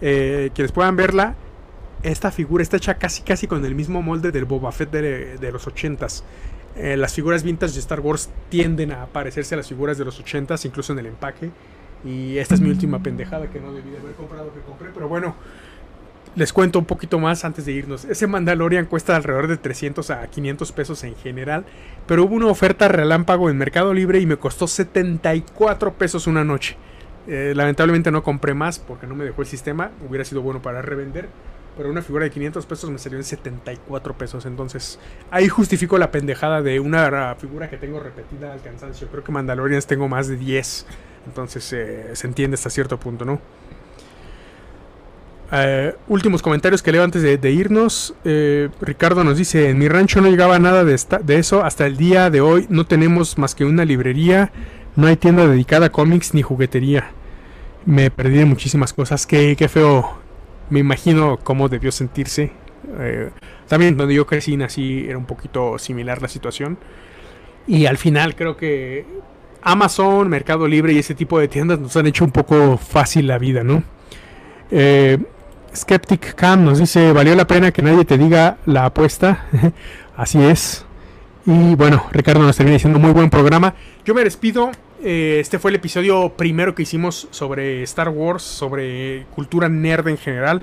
[0.02, 1.36] Eh, quienes puedan verla,
[2.04, 5.68] esta figura está hecha casi casi con el mismo molde del Boba Fett de, los
[5.68, 6.24] 80s.
[6.76, 10.24] Eh, las figuras vintage de Star Wars tienden a parecerse a las figuras de los
[10.24, 11.52] 80s, incluso en el empaque.
[12.04, 15.08] Y esta es mi última pendejada que no debí de haber comprado que compré, pero
[15.08, 15.36] bueno,
[16.36, 18.06] les cuento un poquito más antes de irnos.
[18.06, 21.66] Ese Mandalorian cuesta alrededor de 300 a 500 pesos en general,
[22.08, 26.78] pero hubo una oferta relámpago en Mercado Libre y me costó 74 pesos una noche.
[27.28, 30.82] Eh, lamentablemente no compré más porque no me dejó el sistema, hubiera sido bueno para
[30.82, 31.30] revender.
[31.78, 34.46] Pero una figura de 500 pesos me salió en 74 pesos.
[34.46, 35.00] Entonces,
[35.30, 39.08] ahí justifico la pendejada de una figura que tengo repetida al cansancio.
[39.08, 40.86] Creo que Mandalorians tengo más de 10.
[41.28, 43.40] Entonces, eh, se entiende hasta cierto punto, ¿no?
[45.54, 48.16] Eh, últimos comentarios que leo antes de, irnos.
[48.24, 51.64] Eh, Ricardo nos dice: En mi rancho no llegaba nada de, de eso.
[51.64, 54.52] Hasta el día de hoy no tenemos más que una librería.
[54.96, 57.12] No hay tienda dedicada a cómics ni juguetería.
[57.86, 59.26] Me perdí de muchísimas cosas.
[59.26, 60.21] Qué, qué feo
[60.72, 62.52] me imagino cómo debió sentirse.
[62.98, 63.30] Eh,
[63.68, 66.80] también donde yo crecí, nací, era un poquito similar la situación.
[67.68, 69.06] Y al final creo que
[69.62, 73.38] Amazon, Mercado Libre y ese tipo de tiendas nos han hecho un poco fácil la
[73.38, 73.84] vida, ¿no?
[74.72, 75.20] Eh,
[75.76, 79.46] Skeptic Cam nos dice, valió la pena que nadie te diga la apuesta.
[80.16, 80.86] Así es.
[81.46, 83.76] Y bueno, Ricardo nos termina diciendo muy buen programa.
[84.06, 84.72] Yo me despido.
[85.04, 90.18] Eh, este fue el episodio primero que hicimos sobre Star Wars, sobre cultura nerd en
[90.18, 90.62] general.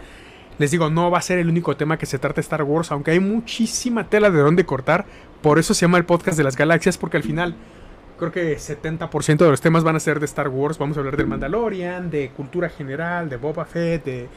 [0.58, 2.92] Les digo, no va a ser el único tema que se trate de Star Wars,
[2.92, 5.06] aunque hay muchísima tela de dónde cortar.
[5.42, 7.56] Por eso se llama el podcast de las galaxias, porque al final
[8.16, 10.78] creo que 70% de los temas van a ser de Star Wars.
[10.78, 14.28] Vamos a hablar del Mandalorian, de cultura general, de Boba Fett, de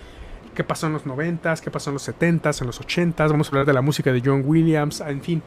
[0.56, 3.30] qué pasó en los 90s, qué pasó en los 70s, en los 80s.
[3.30, 5.44] Vamos a hablar de la música de John Williams, en fin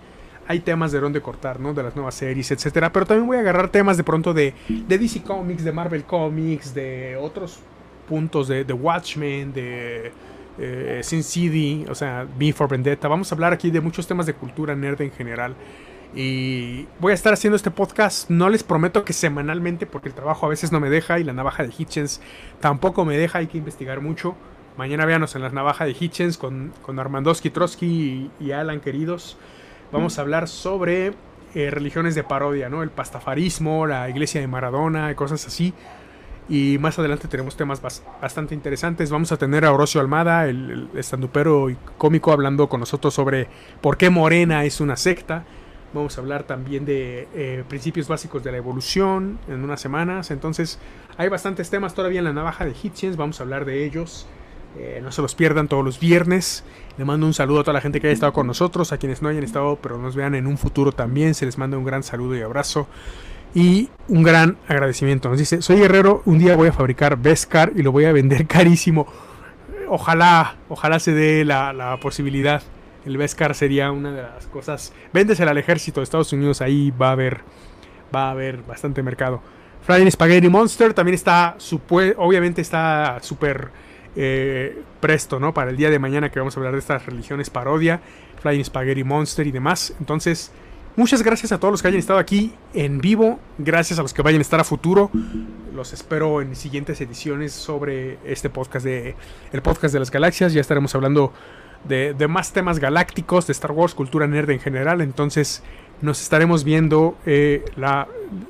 [0.46, 1.72] hay temas de dónde cortar, ¿no?
[1.74, 2.92] De las nuevas series, etcétera.
[2.92, 7.16] Pero también voy a agarrar temas de pronto de, DC Comics, de Marvel Comics, de
[7.16, 7.60] otros
[8.08, 10.12] puntos de, de Watchmen, de
[10.58, 13.08] eh, Sin City, o sea, B for Vendetta.
[13.08, 15.54] Vamos a hablar aquí de muchos temas de cultura nerd en general.
[16.14, 20.46] Y voy a estar haciendo este podcast, no les prometo que semanalmente, porque el trabajo
[20.46, 22.20] a veces no me deja y la navaja de Hitchens
[22.60, 24.36] tampoco me deja, hay que investigar mucho.
[24.76, 29.36] Mañana véanos en la navaja de Hitchens con, con Armandowski, Trotsky y Alan, queridos
[29.92, 31.14] vamos a hablar sobre
[31.54, 32.82] eh, religiones de parodia, ¿no?
[32.82, 35.72] El pastafarismo, la iglesia de Maradona cosas así.
[36.48, 39.10] Y más adelante tenemos temas bastante interesantes.
[39.10, 43.48] Vamos a tener a Orocio Almada, el, estandupero y cómico, hablando con nosotros sobre
[43.80, 45.44] por qué Morena es una secta.
[45.94, 50.32] Vamos a hablar también de eh, principios básicos de la evolución en unas semanas.
[50.32, 50.80] Entonces,
[51.16, 53.16] hay bastantes temas todavía en la navaja de Hitchens.
[53.16, 54.26] Vamos a hablar de ellos.
[54.76, 56.64] Eh, no se los pierdan todos los viernes.
[56.98, 59.22] Le mando un saludo a toda la gente que haya estado con nosotros, a quienes
[59.22, 61.34] no hayan estado, pero nos vean en un futuro también.
[61.34, 62.88] Se les manda un gran saludo y abrazo.
[63.54, 65.28] Y un gran agradecimiento.
[65.28, 68.46] Nos dice, soy guerrero, un día voy a fabricar Beskar y lo voy a vender
[68.48, 69.06] carísimo.
[69.88, 72.62] Ojalá, ojalá se dé la, posibilidad.
[73.06, 74.92] El Beskar sería una de las cosas.
[75.12, 77.42] Véndesela al ejército de Estados Unidos, ahí va a haber,
[78.14, 79.40] va a haber bastante mercado.
[79.82, 81.56] Flying Spaghetti Monster también está,
[82.16, 83.70] obviamente está súper
[84.16, 85.52] eh, presto, ¿no?
[85.54, 88.00] Para el día de mañana que vamos a hablar de estas religiones parodia,
[88.40, 89.94] Flying Spaghetti Monster y demás.
[90.00, 90.52] Entonces,
[90.96, 93.38] muchas gracias a todos los que hayan estado aquí en vivo.
[93.58, 95.10] Gracias a los que vayan a estar a futuro.
[95.74, 99.14] Los espero en siguientes ediciones sobre este podcast de
[99.52, 100.52] el podcast de las galaxias.
[100.52, 101.32] Ya estaremos hablando
[101.88, 105.00] de, más temas galácticos, de Star Wars, cultura nerd en general.
[105.00, 105.62] Entonces,
[106.00, 107.64] nos estaremos viendo eh,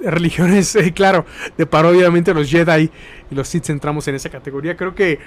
[0.01, 1.25] religiones, eh, claro,
[1.57, 2.91] de parodia, obviamente los Jedi
[3.31, 4.77] y los Sith entramos en esa categoría.
[4.77, 5.19] Creo que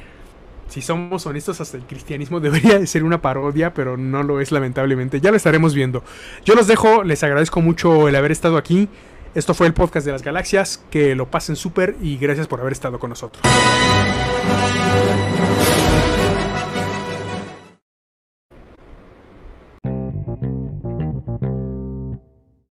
[0.70, 4.52] si somos honestos, hasta el cristianismo debería de ser una parodia, pero no lo es
[4.52, 5.22] lamentablemente.
[5.22, 6.04] Ya lo estaremos viendo.
[6.46, 8.88] Yo los dejo, les agradezco mucho el haber estado aquí.
[9.36, 12.74] Esto fue el podcast de las galaxias, que lo pasen súper y gracias por haber
[12.74, 13.44] estado con nosotros.